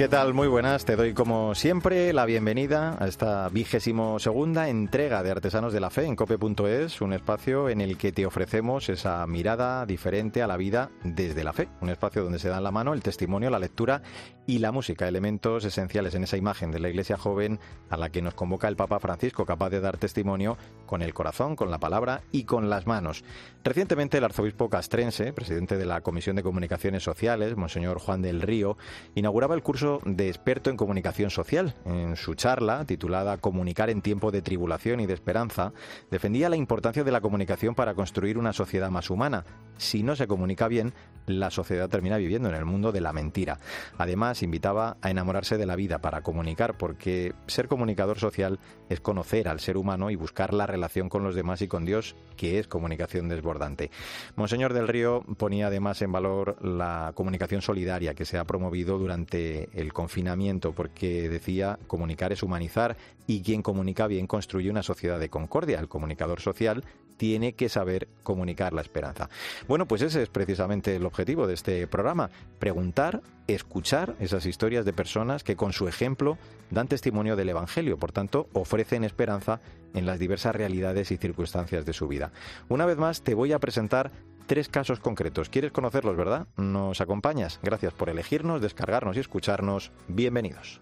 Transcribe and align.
¿Qué 0.00 0.08
tal? 0.08 0.32
Muy 0.32 0.48
buenas. 0.48 0.86
Te 0.86 0.96
doy 0.96 1.12
como 1.12 1.54
siempre 1.54 2.14
la 2.14 2.24
bienvenida 2.24 2.96
a 2.98 3.06
esta 3.06 3.50
vigésimo 3.50 4.18
segunda 4.18 4.70
entrega 4.70 5.22
de 5.22 5.30
Artesanos 5.30 5.74
de 5.74 5.80
la 5.80 5.90
Fe 5.90 6.06
en 6.06 6.16
cope.es, 6.16 7.02
un 7.02 7.12
espacio 7.12 7.68
en 7.68 7.82
el 7.82 7.98
que 7.98 8.10
te 8.10 8.24
ofrecemos 8.24 8.88
esa 8.88 9.26
mirada 9.26 9.84
diferente 9.84 10.40
a 10.40 10.46
la 10.46 10.56
vida 10.56 10.88
desde 11.04 11.44
la 11.44 11.52
fe, 11.52 11.68
un 11.82 11.90
espacio 11.90 12.24
donde 12.24 12.38
se 12.38 12.48
dan 12.48 12.64
la 12.64 12.70
mano 12.70 12.94
el 12.94 13.02
testimonio, 13.02 13.50
la 13.50 13.58
lectura 13.58 14.00
y 14.46 14.58
la 14.58 14.72
música, 14.72 15.06
elementos 15.06 15.66
esenciales 15.66 16.14
en 16.14 16.24
esa 16.24 16.38
imagen 16.38 16.70
de 16.70 16.80
la 16.80 16.88
iglesia 16.88 17.18
joven 17.18 17.60
a 17.90 17.98
la 17.98 18.08
que 18.08 18.22
nos 18.22 18.32
convoca 18.32 18.68
el 18.68 18.76
Papa 18.76 19.00
Francisco, 19.00 19.44
capaz 19.44 19.68
de 19.68 19.80
dar 19.80 19.98
testimonio 19.98 20.56
con 20.86 21.02
el 21.02 21.12
corazón, 21.12 21.56
con 21.56 21.70
la 21.70 21.78
palabra 21.78 22.22
y 22.32 22.44
con 22.44 22.70
las 22.70 22.86
manos. 22.86 23.22
Recientemente 23.62 24.16
el 24.16 24.24
arzobispo 24.24 24.70
castrense, 24.70 25.34
presidente 25.34 25.76
de 25.76 25.84
la 25.84 26.00
Comisión 26.00 26.36
de 26.36 26.42
Comunicaciones 26.42 27.02
Sociales, 27.02 27.56
Monseñor 27.58 27.98
Juan 27.98 28.22
del 28.22 28.40
Río, 28.40 28.78
inauguraba 29.14 29.54
el 29.54 29.62
curso 29.62 29.89
de 30.04 30.28
experto 30.28 30.70
en 30.70 30.76
comunicación 30.76 31.30
social. 31.30 31.74
En 31.84 32.16
su 32.16 32.34
charla, 32.34 32.84
titulada 32.84 33.38
Comunicar 33.38 33.90
en 33.90 34.02
tiempo 34.02 34.30
de 34.30 34.42
tribulación 34.42 35.00
y 35.00 35.06
de 35.06 35.14
esperanza, 35.14 35.72
defendía 36.10 36.48
la 36.48 36.56
importancia 36.56 37.02
de 37.02 37.10
la 37.10 37.20
comunicación 37.20 37.74
para 37.74 37.94
construir 37.94 38.38
una 38.38 38.52
sociedad 38.52 38.90
más 38.90 39.10
humana. 39.10 39.44
Si 39.76 40.02
no 40.02 40.14
se 40.14 40.26
comunica 40.26 40.68
bien, 40.68 40.94
la 41.26 41.50
sociedad 41.50 41.88
termina 41.88 42.16
viviendo 42.16 42.48
en 42.48 42.54
el 42.54 42.64
mundo 42.64 42.92
de 42.92 43.00
la 43.00 43.12
mentira. 43.12 43.58
Además, 43.98 44.42
invitaba 44.42 44.96
a 45.00 45.10
enamorarse 45.10 45.58
de 45.58 45.66
la 45.66 45.76
vida 45.76 45.98
para 45.98 46.22
comunicar, 46.22 46.76
porque 46.76 47.34
ser 47.46 47.68
comunicador 47.68 48.18
social 48.18 48.58
es 48.88 49.00
conocer 49.00 49.48
al 49.48 49.60
ser 49.60 49.76
humano 49.76 50.10
y 50.10 50.16
buscar 50.16 50.54
la 50.54 50.66
relación 50.66 51.08
con 51.08 51.22
los 51.22 51.34
demás 51.34 51.62
y 51.62 51.68
con 51.68 51.84
Dios, 51.84 52.16
que 52.36 52.58
es 52.58 52.68
comunicación 52.68 53.28
desbordante. 53.28 53.90
Monseñor 54.36 54.74
del 54.74 54.88
Río 54.88 55.22
ponía 55.38 55.68
además 55.68 56.02
en 56.02 56.12
valor 56.12 56.56
la 56.64 57.12
comunicación 57.14 57.62
solidaria 57.62 58.14
que 58.14 58.24
se 58.24 58.38
ha 58.38 58.44
promovido 58.44 58.98
durante 58.98 59.68
el 59.80 59.92
confinamiento, 59.92 60.72
porque 60.72 61.28
decía 61.28 61.78
comunicar 61.86 62.32
es 62.32 62.42
humanizar 62.42 62.96
y 63.26 63.42
quien 63.42 63.62
comunica 63.62 64.06
bien 64.06 64.26
construye 64.26 64.70
una 64.70 64.82
sociedad 64.82 65.18
de 65.18 65.28
concordia. 65.28 65.80
El 65.80 65.88
comunicador 65.88 66.40
social 66.40 66.84
tiene 67.20 67.52
que 67.52 67.68
saber 67.68 68.08
comunicar 68.22 68.72
la 68.72 68.80
esperanza. 68.80 69.28
Bueno, 69.68 69.86
pues 69.86 70.00
ese 70.00 70.22
es 70.22 70.30
precisamente 70.30 70.96
el 70.96 71.04
objetivo 71.04 71.46
de 71.46 71.52
este 71.52 71.86
programa, 71.86 72.30
preguntar, 72.58 73.20
escuchar 73.46 74.16
esas 74.20 74.46
historias 74.46 74.86
de 74.86 74.94
personas 74.94 75.44
que 75.44 75.54
con 75.54 75.74
su 75.74 75.86
ejemplo 75.86 76.38
dan 76.70 76.88
testimonio 76.88 77.36
del 77.36 77.50
Evangelio, 77.50 77.98
por 77.98 78.10
tanto, 78.10 78.48
ofrecen 78.54 79.04
esperanza 79.04 79.60
en 79.92 80.06
las 80.06 80.18
diversas 80.18 80.56
realidades 80.56 81.10
y 81.10 81.18
circunstancias 81.18 81.84
de 81.84 81.92
su 81.92 82.08
vida. 82.08 82.32
Una 82.70 82.86
vez 82.86 82.96
más, 82.96 83.20
te 83.20 83.34
voy 83.34 83.52
a 83.52 83.58
presentar 83.58 84.10
tres 84.46 84.68
casos 84.68 85.00
concretos. 85.00 85.48
¿Quieres 85.48 85.72
conocerlos, 85.72 86.16
verdad? 86.16 86.46
¿Nos 86.56 87.00
acompañas? 87.00 87.60
Gracias 87.62 87.92
por 87.92 88.08
elegirnos, 88.08 88.60
descargarnos 88.60 89.16
y 89.16 89.20
escucharnos. 89.20 89.92
Bienvenidos. 90.08 90.80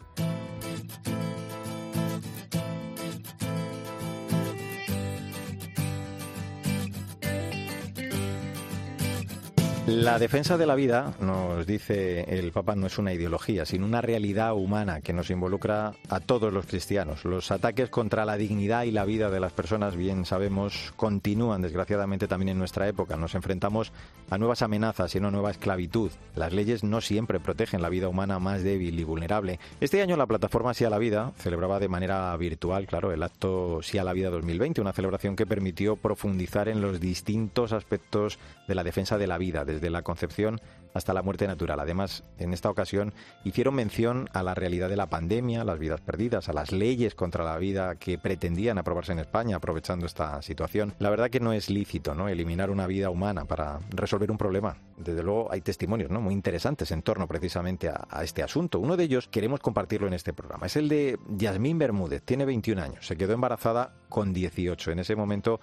La 9.89 10.19
defensa 10.19 10.59
de 10.59 10.67
la 10.67 10.75
vida, 10.75 11.15
nos 11.19 11.67
dice 11.67 12.21
el 12.29 12.53
Papa, 12.53 12.77
no 12.77 12.89
es 12.89 12.99
una 12.99 13.15
ideología, 13.15 13.65
sino 13.65 13.87
una 13.87 14.03
realidad 14.03 14.53
humana 14.55 15.01
que 15.01 15.15
nos 15.15 15.31
involucra 15.31 15.95
a 16.11 16.21
todos 16.21 16.53
los 16.53 16.67
cristianos. 16.67 17.25
Los 17.25 17.51
ataques 17.51 17.89
contra 17.89 18.27
la 18.27 18.37
dignidad 18.37 18.83
y 18.83 18.91
la 18.91 19.07
vida 19.07 19.31
de 19.31 19.41
las 19.41 19.55
personas, 19.55 19.97
bien 19.97 20.27
sabemos, 20.27 20.93
continúan 20.97 21.63
desgraciadamente 21.63 22.29
también 22.29 22.51
en 22.51 22.59
nuestra 22.59 22.87
época. 22.87 23.17
Nos 23.17 23.35
enfrentamos 23.35 23.91
a 24.29 24.37
nuevas 24.37 24.61
amenazas 24.61 25.15
y 25.15 25.19
una 25.19 25.31
nueva 25.31 25.53
esclavitud. 25.53 26.11
Las 26.37 26.53
leyes 26.53 26.85
no 26.85 27.01
siempre 27.01 27.41
protegen 27.41 27.81
la 27.81 27.89
vida 27.89 28.09
humana 28.09 28.39
más 28.39 28.63
débil 28.63 29.01
y 29.01 29.05
vulnerable. 29.05 29.59
Este 29.81 30.03
año 30.03 30.19
la 30.19 30.27
plataforma 30.27 30.75
Sí 30.75 30.85
a 30.85 30.91
la 30.91 30.99
Vida 30.99 31.33
celebraba 31.39 31.81
de 31.81 31.89
manera 31.89 32.37
virtual, 32.37 32.87
claro, 32.87 33.11
el 33.11 33.23
acto 33.23 33.81
Sí 33.83 33.97
a 33.97 34.05
la 34.05 34.13
Vida 34.13 34.29
2020, 34.29 34.83
una 34.83 34.93
celebración 34.93 35.35
que 35.35 35.47
permitió 35.47 35.97
profundizar 35.97 36.69
en 36.69 36.83
los 36.83 37.01
distintos 37.01 37.73
aspectos 37.73 38.39
de 38.67 38.75
la 38.75 38.85
defensa 38.85 39.17
de 39.17 39.27
la 39.27 39.39
vida, 39.39 39.65
desde 39.65 39.78
la 39.91 40.03
concepción 40.03 40.61
hasta 40.95 41.15
la 41.15 41.23
muerte 41.23 41.47
natural. 41.47 41.81
Además, 41.81 42.25
en 42.39 42.53
esta 42.53 42.71
ocasión 42.71 43.13
hicieron 43.45 43.75
mención 43.75 44.29
a 44.33 44.43
la 44.43 44.55
realidad 44.55 44.89
de 44.89 44.97
la 44.97 45.09
pandemia, 45.09 45.65
las 45.65 45.79
vidas 45.79 46.01
perdidas, 46.01 46.49
a 46.49 46.53
las 46.53 46.73
leyes 46.73 47.15
contra 47.15 47.45
la 47.45 47.57
vida 47.59 47.97
que 47.97 48.19
pretendían 48.19 48.79
aprobarse 48.79 49.13
en 49.13 49.21
España 49.21 49.57
aprovechando 49.57 50.07
esta 50.07 50.41
situación. 50.43 50.95
La 50.99 51.11
verdad 51.11 51.31
que 51.31 51.41
no 51.41 51.53
es 51.53 51.71
lícito, 51.71 52.15
¿no? 52.15 52.29
eliminar 52.29 52.71
una 52.71 52.87
vida 52.87 53.11
humana 53.11 53.45
para 53.45 53.79
resolver 53.91 54.31
un 54.31 54.39
problema. 54.39 54.77
Desde 54.97 55.23
luego 55.23 55.49
hay 55.53 55.61
testimonios, 55.61 56.11
¿no? 56.11 56.21
muy 56.21 56.35
interesantes 56.35 56.91
en 56.91 57.03
torno 57.03 57.27
precisamente 57.27 57.89
a, 57.89 58.07
a 58.11 58.25
este 58.25 58.43
asunto. 58.43 58.81
Uno 58.81 58.97
de 58.97 59.05
ellos 59.05 59.29
queremos 59.29 59.61
compartirlo 59.61 60.07
en 60.07 60.15
este 60.15 60.33
programa. 60.33 60.67
Es 60.67 60.77
el 60.77 60.89
de 60.89 61.19
Yasmín 61.29 61.79
Bermúdez, 61.79 62.23
tiene 62.23 62.45
21 62.45 62.83
años, 62.83 63.07
se 63.07 63.17
quedó 63.17 63.35
embarazada 63.35 63.93
con 64.09 64.33
18. 64.33 64.93
En 64.93 64.99
ese 64.99 65.15
momento 65.17 65.61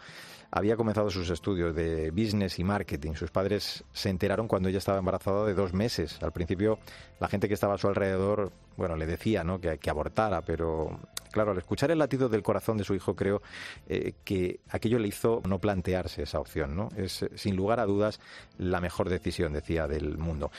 había 0.56 0.78
comenzado 0.78 1.10
sus 1.10 1.30
estudios 1.30 1.76
de 1.76 2.12
business 2.12 2.60
y 2.60 2.64
marketing. 2.64 3.14
Sus 3.16 3.30
padres 3.30 3.84
se 3.92 4.10
enteraron 4.10 4.48
cuando 4.48 4.70
ella 4.70 4.78
estaba 4.78 5.00
embarazada 5.00 5.46
de 5.46 5.54
dos 5.54 5.74
meses. 5.74 6.18
Al 6.24 6.32
principio, 6.32 6.80
la 7.20 7.28
gente 7.28 7.50
que 7.50 7.54
estaba 7.54 7.74
a 7.74 7.78
su 7.78 7.90
alrededor, 7.90 8.54
bueno, 8.78 8.96
le 8.96 9.06
decía 9.06 9.44
¿no? 9.44 9.60
que, 9.60 9.78
que 9.78 9.90
abortara, 9.90 10.44
pero 10.44 10.98
claro, 11.36 11.52
al 11.52 11.58
escuchar 11.58 11.92
el 11.92 12.00
latido 12.00 12.30
del 12.30 12.42
corazón 12.42 12.78
de 12.78 12.86
su 12.86 12.96
hijo, 12.96 13.14
creo 13.14 13.42
eh, 13.90 14.14
que 14.24 14.62
aquello 14.70 15.00
le 15.00 15.10
hizo 15.10 15.42
no 15.46 15.60
plantearse 15.60 16.24
esa 16.24 16.40
opción, 16.40 16.78
¿no? 16.78 16.88
Es, 16.96 17.26
sin 17.36 17.58
lugar 17.58 17.82
a 17.82 17.86
dudas, 17.86 18.22
la 18.58 18.80
mejor 18.80 19.10
decisión, 19.10 19.52
decía, 19.52 19.86
del 19.86 20.18
mundo. 20.18 20.50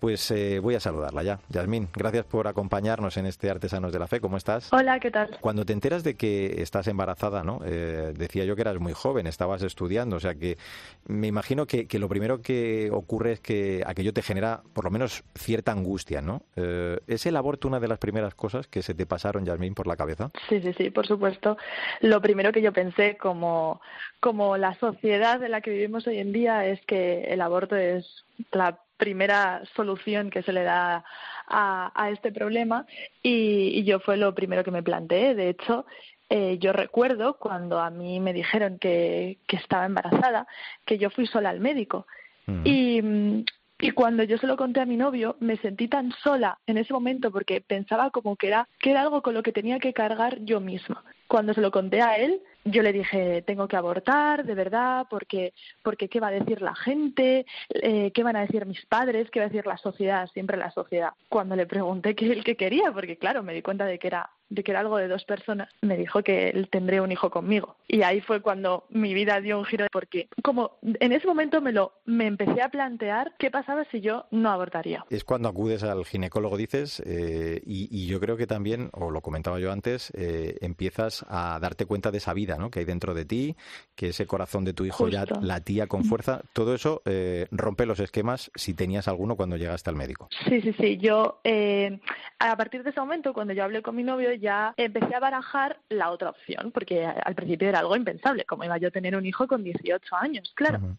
Pues 0.00 0.28
eh, 0.32 0.58
voy 0.58 0.74
a 0.74 0.80
saludarla 0.80 1.22
ya. 1.22 1.38
Yasmín, 1.50 1.88
gracias 1.94 2.24
por 2.24 2.48
acompañarnos 2.48 3.16
en 3.16 3.26
este 3.26 3.48
Artesanos 3.48 3.92
de 3.92 4.00
la 4.00 4.08
Fe. 4.08 4.20
¿Cómo 4.20 4.36
estás? 4.36 4.72
Hola, 4.72 4.98
¿qué 4.98 5.12
tal? 5.12 5.38
Cuando 5.40 5.64
te 5.64 5.72
enteras 5.72 6.02
de 6.02 6.16
que 6.16 6.60
estás 6.60 6.88
embarazada, 6.88 7.44
¿no? 7.44 7.60
Eh, 7.64 8.12
decía 8.16 8.44
yo 8.44 8.56
que 8.56 8.62
eras 8.62 8.80
muy 8.80 8.92
joven, 8.92 9.28
estabas 9.28 9.62
estudiando, 9.62 10.16
o 10.16 10.20
sea 10.20 10.34
que 10.34 10.58
me 11.06 11.28
imagino 11.28 11.64
que, 11.66 11.86
que, 11.86 12.00
lo 12.00 12.08
primero 12.08 12.42
que 12.42 12.90
ocurre 12.92 13.34
es 13.34 13.40
que 13.40 13.84
aquello 13.86 14.12
te 14.12 14.22
genera, 14.22 14.64
por 14.72 14.82
lo 14.84 14.90
menos, 14.90 15.22
cierta 15.36 15.70
angustia, 15.70 16.20
¿no? 16.20 16.42
¿Es 16.56 17.24
el 17.26 17.36
aborto 17.36 17.68
una 17.68 17.78
de 17.78 17.86
las 17.86 18.00
primeras 18.00 18.34
cosas 18.34 18.66
que 18.66 18.82
se 18.82 18.94
te 18.94 19.06
pasaron, 19.06 19.44
Yasmín, 19.44 19.74
por 19.74 19.86
la 19.86 19.96
cabeza? 19.96 20.23
Sí, 20.48 20.60
sí, 20.60 20.72
sí, 20.74 20.90
por 20.90 21.06
supuesto. 21.06 21.56
Lo 22.00 22.20
primero 22.20 22.52
que 22.52 22.62
yo 22.62 22.72
pensé 22.72 23.16
como, 23.16 23.80
como 24.20 24.56
la 24.56 24.74
sociedad 24.76 25.42
en 25.42 25.50
la 25.50 25.60
que 25.60 25.70
vivimos 25.70 26.06
hoy 26.06 26.18
en 26.18 26.32
día 26.32 26.66
es 26.66 26.80
que 26.86 27.24
el 27.24 27.40
aborto 27.40 27.76
es 27.76 28.24
la 28.52 28.78
primera 28.96 29.62
solución 29.74 30.30
que 30.30 30.42
se 30.42 30.52
le 30.52 30.62
da 30.62 31.04
a, 31.48 31.92
a 31.94 32.10
este 32.10 32.32
problema 32.32 32.86
y, 33.22 33.78
y, 33.78 33.84
yo 33.84 34.00
fue 34.00 34.16
lo 34.16 34.34
primero 34.34 34.64
que 34.64 34.70
me 34.70 34.82
planteé. 34.82 35.34
De 35.34 35.50
hecho, 35.50 35.84
eh, 36.30 36.58
yo 36.58 36.72
recuerdo 36.72 37.34
cuando 37.38 37.80
a 37.80 37.90
mí 37.90 38.18
me 38.20 38.32
dijeron 38.32 38.78
que, 38.78 39.38
que 39.46 39.56
estaba 39.56 39.86
embarazada, 39.86 40.46
que 40.86 40.98
yo 40.98 41.10
fui 41.10 41.26
sola 41.26 41.50
al 41.50 41.60
médico. 41.60 42.06
Mm. 42.46 42.62
Y 42.64 43.44
y 43.84 43.90
cuando 43.90 44.22
yo 44.22 44.38
se 44.38 44.46
lo 44.46 44.56
conté 44.56 44.80
a 44.80 44.86
mi 44.86 44.96
novio, 44.96 45.36
me 45.40 45.58
sentí 45.58 45.88
tan 45.88 46.10
sola 46.22 46.58
en 46.66 46.78
ese 46.78 46.94
momento 46.94 47.30
porque 47.30 47.60
pensaba 47.60 48.08
como 48.08 48.34
que 48.34 48.46
era, 48.46 48.66
que 48.78 48.92
era 48.92 49.02
algo 49.02 49.20
con 49.20 49.34
lo 49.34 49.42
que 49.42 49.52
tenía 49.52 49.78
que 49.78 49.92
cargar 49.92 50.38
yo 50.40 50.58
misma. 50.58 51.04
Cuando 51.28 51.52
se 51.52 51.60
lo 51.60 51.70
conté 51.70 52.00
a 52.00 52.16
él, 52.16 52.40
yo 52.64 52.82
le 52.82 52.94
dije, 52.94 53.42
tengo 53.42 53.68
que 53.68 53.76
abortar, 53.76 54.46
de 54.46 54.54
verdad, 54.54 55.06
porque, 55.10 55.52
porque 55.82 56.08
qué 56.08 56.18
va 56.18 56.28
a 56.28 56.30
decir 56.30 56.62
la 56.62 56.74
gente, 56.74 57.44
eh, 57.68 58.10
qué 58.12 58.22
van 58.22 58.36
a 58.36 58.40
decir 58.40 58.64
mis 58.64 58.86
padres, 58.86 59.30
qué 59.30 59.40
va 59.40 59.46
a 59.46 59.48
decir 59.50 59.66
la 59.66 59.76
sociedad, 59.76 60.30
siempre 60.32 60.56
la 60.56 60.70
sociedad. 60.70 61.10
Cuando 61.28 61.54
le 61.54 61.66
pregunté 61.66 62.14
qué 62.14 62.32
él 62.32 62.42
que 62.42 62.56
quería, 62.56 62.90
porque 62.90 63.18
claro, 63.18 63.42
me 63.42 63.52
di 63.52 63.60
cuenta 63.60 63.84
de 63.84 63.98
que 63.98 64.06
era 64.06 64.30
de 64.54 64.62
que 64.62 64.70
era 64.70 64.80
algo 64.80 64.96
de 64.96 65.08
dos 65.08 65.24
personas, 65.24 65.68
me 65.82 65.96
dijo 65.96 66.22
que 66.22 66.48
él 66.50 66.68
tendría 66.70 67.02
un 67.02 67.12
hijo 67.12 67.30
conmigo. 67.30 67.76
Y 67.88 68.02
ahí 68.02 68.20
fue 68.20 68.40
cuando 68.40 68.84
mi 68.90 69.14
vida 69.14 69.40
dio 69.40 69.58
un 69.58 69.64
giro, 69.64 69.86
porque 69.92 70.28
como 70.42 70.78
en 70.82 71.12
ese 71.12 71.26
momento 71.26 71.60
me 71.60 71.72
lo 71.72 71.92
me 72.04 72.26
empecé 72.26 72.62
a 72.62 72.68
plantear 72.68 73.34
qué 73.38 73.50
pasaba 73.50 73.84
si 73.90 74.00
yo 74.00 74.26
no 74.30 74.50
abortaría. 74.50 75.04
Es 75.10 75.24
cuando 75.24 75.48
acudes 75.48 75.82
al 75.82 76.04
ginecólogo, 76.04 76.56
dices, 76.56 77.02
eh, 77.06 77.60
y, 77.64 77.88
y, 77.90 78.06
yo 78.06 78.20
creo 78.20 78.36
que 78.36 78.46
también, 78.46 78.90
o 78.92 79.10
lo 79.10 79.20
comentaba 79.20 79.58
yo 79.58 79.72
antes, 79.72 80.12
eh, 80.16 80.56
empiezas 80.60 81.24
a 81.28 81.58
darte 81.60 81.86
cuenta 81.86 82.10
de 82.10 82.18
esa 82.18 82.34
vida 82.34 82.56
¿no? 82.56 82.70
que 82.70 82.80
hay 82.80 82.84
dentro 82.84 83.14
de 83.14 83.24
ti, 83.24 83.56
que 83.94 84.08
ese 84.08 84.26
corazón 84.26 84.64
de 84.64 84.72
tu 84.72 84.84
hijo 84.84 85.04
Justo. 85.04 85.10
ya 85.10 85.24
latía 85.40 85.86
con 85.86 86.04
fuerza. 86.04 86.42
Todo 86.52 86.74
eso 86.74 87.02
eh, 87.04 87.46
rompe 87.50 87.86
los 87.86 88.00
esquemas 88.00 88.50
si 88.54 88.74
tenías 88.74 89.08
alguno 89.08 89.36
cuando 89.36 89.56
llegaste 89.56 89.90
al 89.90 89.96
médico. 89.96 90.28
Sí, 90.48 90.60
sí, 90.60 90.74
sí. 90.78 90.98
Yo, 90.98 91.40
eh, 91.44 92.00
a 92.38 92.56
partir 92.56 92.82
de 92.82 92.90
ese 92.90 93.00
momento, 93.00 93.32
cuando 93.32 93.52
yo 93.52 93.64
hablé 93.64 93.82
con 93.82 93.96
mi 93.96 94.02
novio, 94.02 94.32
ya 94.44 94.74
empecé 94.76 95.14
a 95.14 95.20
barajar 95.20 95.78
la 95.88 96.10
otra 96.10 96.30
opción, 96.30 96.70
porque 96.72 97.04
al 97.04 97.34
principio 97.34 97.68
era 97.68 97.80
algo 97.80 97.96
impensable, 97.96 98.44
como 98.44 98.64
iba 98.64 98.78
yo 98.78 98.88
a 98.88 98.96
tener 98.98 99.16
un 99.16 99.26
hijo 99.26 99.46
con 99.46 99.64
18 99.64 100.16
años, 100.16 100.52
claro. 100.54 100.78
Uh 100.78 100.86
-huh. 100.86 100.96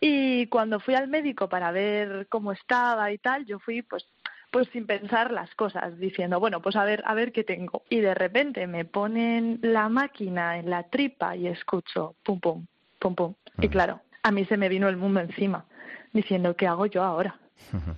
Y 0.00 0.46
cuando 0.46 0.80
fui 0.80 0.94
al 0.94 1.08
médico 1.08 1.48
para 1.48 1.72
ver 1.72 2.26
cómo 2.28 2.52
estaba 2.52 3.12
y 3.12 3.18
tal, 3.18 3.44
yo 3.44 3.58
fui 3.58 3.82
pues 3.82 4.04
pues 4.50 4.68
sin 4.72 4.86
pensar 4.86 5.30
las 5.30 5.54
cosas, 5.54 5.96
diciendo, 5.98 6.40
bueno, 6.40 6.60
pues 6.60 6.74
a 6.76 6.84
ver, 6.84 7.02
a 7.06 7.14
ver 7.14 7.30
qué 7.30 7.44
tengo. 7.44 7.84
Y 7.88 8.00
de 8.00 8.14
repente 8.14 8.66
me 8.66 8.84
ponen 8.84 9.60
la 9.62 9.88
máquina 9.88 10.58
en 10.58 10.70
la 10.70 10.82
tripa 10.84 11.36
y 11.36 11.46
escucho 11.46 12.16
pum, 12.24 12.40
pum, 12.40 12.66
pum, 12.98 13.14
pum. 13.14 13.34
Y 13.60 13.68
claro, 13.68 14.00
a 14.22 14.30
mí 14.32 14.44
se 14.46 14.56
me 14.56 14.68
vino 14.68 14.88
el 14.88 14.96
mundo 14.96 15.20
encima, 15.20 15.66
diciendo, 16.12 16.56
¿qué 16.56 16.66
hago 16.66 16.86
yo 16.86 17.02
ahora? 17.04 17.38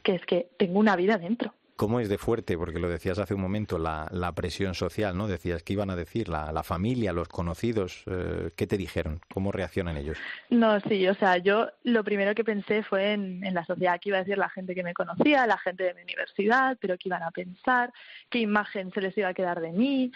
Que 0.02 0.16
es 0.16 0.26
que 0.26 0.50
tengo 0.58 0.78
una 0.78 0.96
vida 0.96 1.16
dentro. 1.16 1.54
¿Cómo 1.82 1.98
es 1.98 2.08
de 2.08 2.16
fuerte? 2.16 2.56
Porque 2.56 2.78
lo 2.78 2.88
decías 2.88 3.18
hace 3.18 3.34
un 3.34 3.40
momento, 3.40 3.76
la, 3.76 4.32
presión 4.36 4.72
social, 4.72 5.18
¿no? 5.18 5.26
Decías 5.26 5.64
que 5.64 5.72
iban 5.72 5.90
a 5.90 5.96
decir 5.96 6.28
la, 6.28 6.62
familia, 6.62 7.12
los 7.12 7.26
conocidos. 7.26 8.04
Eh, 8.06 8.50
¿Qué 8.54 8.68
te 8.68 8.76
dijeron? 8.76 9.20
¿Cómo 9.34 9.50
reaccionan 9.50 9.96
ellos? 9.96 10.16
No, 10.48 10.78
sí, 10.78 11.08
o 11.08 11.14
sea, 11.16 11.38
yo 11.38 11.66
lo 11.82 12.04
primero 12.04 12.36
que 12.36 12.44
pensé 12.44 12.84
fue 12.84 13.14
en, 13.14 13.44
en 13.44 13.52
la 13.52 13.64
sociedad, 13.64 13.98
que 14.00 14.10
iba 14.10 14.18
a 14.18 14.20
decir 14.20 14.38
la 14.38 14.48
gente 14.48 14.76
que 14.76 14.84
me 14.84 14.94
conocía, 14.94 15.44
la 15.44 15.58
gente 15.58 15.82
de 15.82 15.94
mi 15.94 16.02
universidad, 16.02 16.78
pero 16.80 16.96
qué 16.96 17.08
iban 17.08 17.24
a 17.24 17.32
pensar, 17.32 17.92
qué 18.30 18.38
imagen 18.38 18.92
se 18.92 19.00
les 19.00 19.18
iba 19.18 19.30
a 19.30 19.34
quedar 19.34 19.60
de 19.60 19.72
mí. 19.72 20.12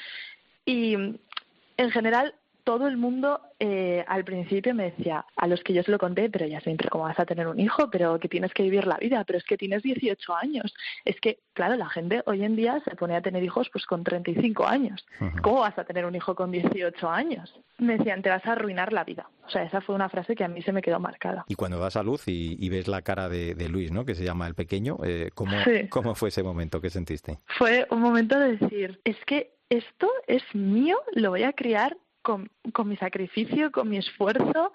Y 0.65 0.95
en 0.95 1.91
general 1.91 2.37
todo 2.67 2.89
el 2.89 2.97
mundo 2.97 3.41
eh, 3.61 4.05
al 4.09 4.25
principio 4.25 4.75
me 4.75 4.91
decía, 4.91 5.25
a 5.37 5.47
los 5.47 5.63
que 5.63 5.73
yo 5.73 5.85
se 5.85 5.93
lo 5.93 5.99
conté, 5.99 6.29
pero 6.29 6.49
ya 6.49 6.61
siempre, 6.61 6.89
¿cómo 6.89 7.05
vas 7.05 7.19
a 7.21 7.25
tener 7.25 7.47
un 7.47 7.61
hijo? 7.61 7.89
Pero 7.93 8.19
que 8.19 8.29
tienes 8.29 8.53
que 8.53 8.65
vivir 8.65 8.89
la 8.89 8.97
vida, 8.97 9.23
pero 9.23 9.39
es 9.39 9.45
que 9.45 9.57
tienes 9.57 9.85
18 9.85 10.35
años. 10.35 10.75
Es 11.05 11.15
que, 11.21 11.39
claro, 11.53 11.77
la 11.77 11.89
gente 11.89 12.25
hoy 12.27 12.43
en 12.43 12.57
día 12.57 12.83
se 12.85 12.97
pone 12.97 13.15
a 13.15 13.23
tener 13.23 13.45
hijos 13.45 13.71
pues 13.73 13.87
con 13.87 14.03
35 14.03 14.67
años. 14.67 15.07
¿Cómo 15.43 15.61
vas 15.61 15.79
a 15.79 15.85
tener 15.85 16.07
un 16.07 16.17
hijo 16.17 16.35
con 16.35 16.51
18 16.51 17.09
años? 17.09 17.55
Me 17.79 17.99
decían, 17.99 18.21
te 18.21 18.31
vas 18.31 18.45
a 18.45 18.53
arruinar 18.53 18.93
la 18.93 19.05
vida. 19.05 19.31
O 19.47 19.51
sea, 19.51 19.63
esa 19.63 19.81
fue 19.81 19.95
una 19.95 20.09
frase 20.09 20.35
que 20.35 20.43
a 20.43 20.49
mí 20.49 20.61
se 20.63 20.73
me 20.73 20.83
quedó 20.83 20.99
marcada. 20.99 21.45
Y 21.47 21.55
cuando 21.55 21.79
das 21.79 21.95
a 21.95 22.03
luz 22.03 22.25
y, 22.27 22.69
ves 22.69 22.89
la 22.89 23.03
cara 23.03 23.29
de, 23.29 23.69
Luis, 23.69 23.93
¿no? 23.93 24.05
Que 24.05 24.17
se 24.17 24.25
llama 24.25 24.49
el 24.49 24.57
pequeño, 24.57 24.99
eh, 25.05 25.31
¿cómo, 25.35 25.57
¿cómo 25.89 26.17
fue 26.17 26.31
ese 26.31 26.43
momento? 26.43 26.81
¿Qué 26.81 26.91
sentiste? 26.91 27.39
Fue 27.47 27.87
un 27.93 28.01
momento 28.01 28.37
de 28.41 28.57
decir, 28.57 29.01
es 29.05 29.17
que 29.25 29.53
esto 29.69 30.11
es 30.27 30.43
mío, 30.53 30.99
lo 31.15 31.31
voy 31.31 31.45
a 31.45 31.53
criar 31.53 31.97
con, 32.27 32.89
mi 32.89 32.97
sacrificio, 32.97 33.71
con 33.71 33.89
mi 33.89 33.99
esfuerzo, 33.99 34.73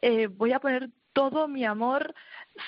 eh, 0.00 0.28
voy 0.28 0.52
a 0.52 0.60
poner 0.60 0.88
todo 1.12 1.48
mi 1.48 1.64
amor 1.64 2.14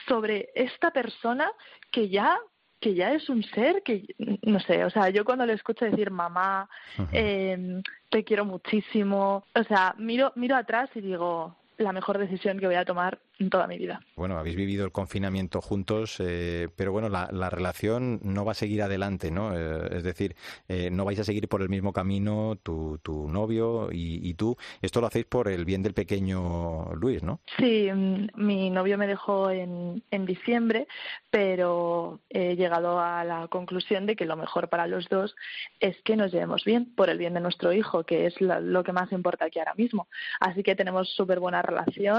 sobre 0.09 0.51
esta 0.57 0.91
persona 0.91 1.51
que 1.93 2.09
ya 2.09 2.39
que 2.81 2.95
ya 2.95 3.13
es 3.13 3.31
un 3.31 3.43
ser 3.45 3.83
que 3.83 4.05
no 4.43 4.61
sé, 4.61 4.85
o 4.85 4.91
sea, 4.91 5.09
yo 5.09 5.25
cuando 5.25 5.47
le 5.47 5.55
escucho 5.55 5.87
decir 5.87 6.11
mamá, 6.11 6.69
eh, 7.13 7.81
te 8.11 8.25
quiero 8.25 8.45
muchísimo, 8.45 9.45
o 9.55 9.63
sea, 9.65 9.95
miro 9.97 10.33
miro 10.35 10.55
atrás 10.55 10.91
y 10.95 11.01
digo 11.01 11.57
la 11.79 11.93
mejor 11.93 12.19
decisión 12.19 12.59
que 12.59 12.67
voy 12.67 12.77
a 12.77 12.85
tomar 12.85 13.19
en 13.39 13.51
toda 13.51 13.67
mi 13.67 13.79
vida. 13.79 14.01
Bueno, 14.17 14.39
habéis 14.39 14.57
vivido 14.57 14.85
el 14.85 14.93
confinamiento 14.93 15.61
juntos, 15.61 16.17
eh, 16.21 16.69
pero 16.77 16.93
bueno, 16.93 17.09
la, 17.09 17.51
relación 17.51 18.21
no 18.23 18.45
va 18.45 18.53
a 18.53 18.55
seguir 18.55 18.83
adelante, 18.83 19.31
¿no? 19.31 19.57
Eh, 19.57 19.97
es 19.97 20.03
decir, 20.03 20.37
eh, 20.69 20.91
no 20.91 21.05
vais 21.05 21.19
a 21.19 21.25
seguir 21.25 21.49
por 21.49 21.63
el 21.63 21.69
mismo 21.69 21.93
camino 21.93 22.57
tu, 22.63 22.99
tu 23.03 23.29
novio 23.29 23.89
y, 23.93 24.35
tú. 24.35 24.57
Esto 24.83 25.01
lo 25.01 25.07
hacéis 25.07 25.27
por 25.27 25.49
el 25.49 25.65
bien 25.65 25.83
del 25.83 25.95
pequeño 25.95 26.95
Luis, 26.95 27.23
¿no? 27.23 27.41
Sí, 27.59 27.89
mm, 27.93 28.29
mi 28.37 28.71
novio 28.71 28.99
me 28.99 29.07
dejó 29.07 29.51
en, 29.51 30.03
en 30.11 30.27
diciembre, 30.27 30.87
pero 31.31 32.21
he 32.31 32.57
llegado 32.57 32.99
a 33.01 33.25
la 33.25 33.49
conclusión 33.49 34.07
de 34.07 34.17
que 34.17 34.27
lo 34.27 34.37
mejor 34.37 34.69
para 34.69 34.87
los 34.87 35.09
dos 35.09 35.35
es 35.81 36.01
que 36.03 36.17
nos 36.17 36.33
llevemos 36.33 36.65
bien, 36.65 36.95
por 36.95 37.11
el 37.11 37.19
bien 37.19 37.35
de 37.35 37.41
nuestro 37.41 37.73
hijo, 37.73 38.05
que 38.05 38.27
es 38.27 38.41
lo 38.41 38.85
que 38.85 38.93
más 38.93 39.13
importa 39.13 39.47
aquí 39.47 39.59
ahora 39.59 39.75
mismo. 39.75 40.09
Así 40.41 40.63
que 40.63 40.77
tenemos 40.77 41.09
súper 41.15 41.41
buena 41.41 41.63
relación, 41.63 41.74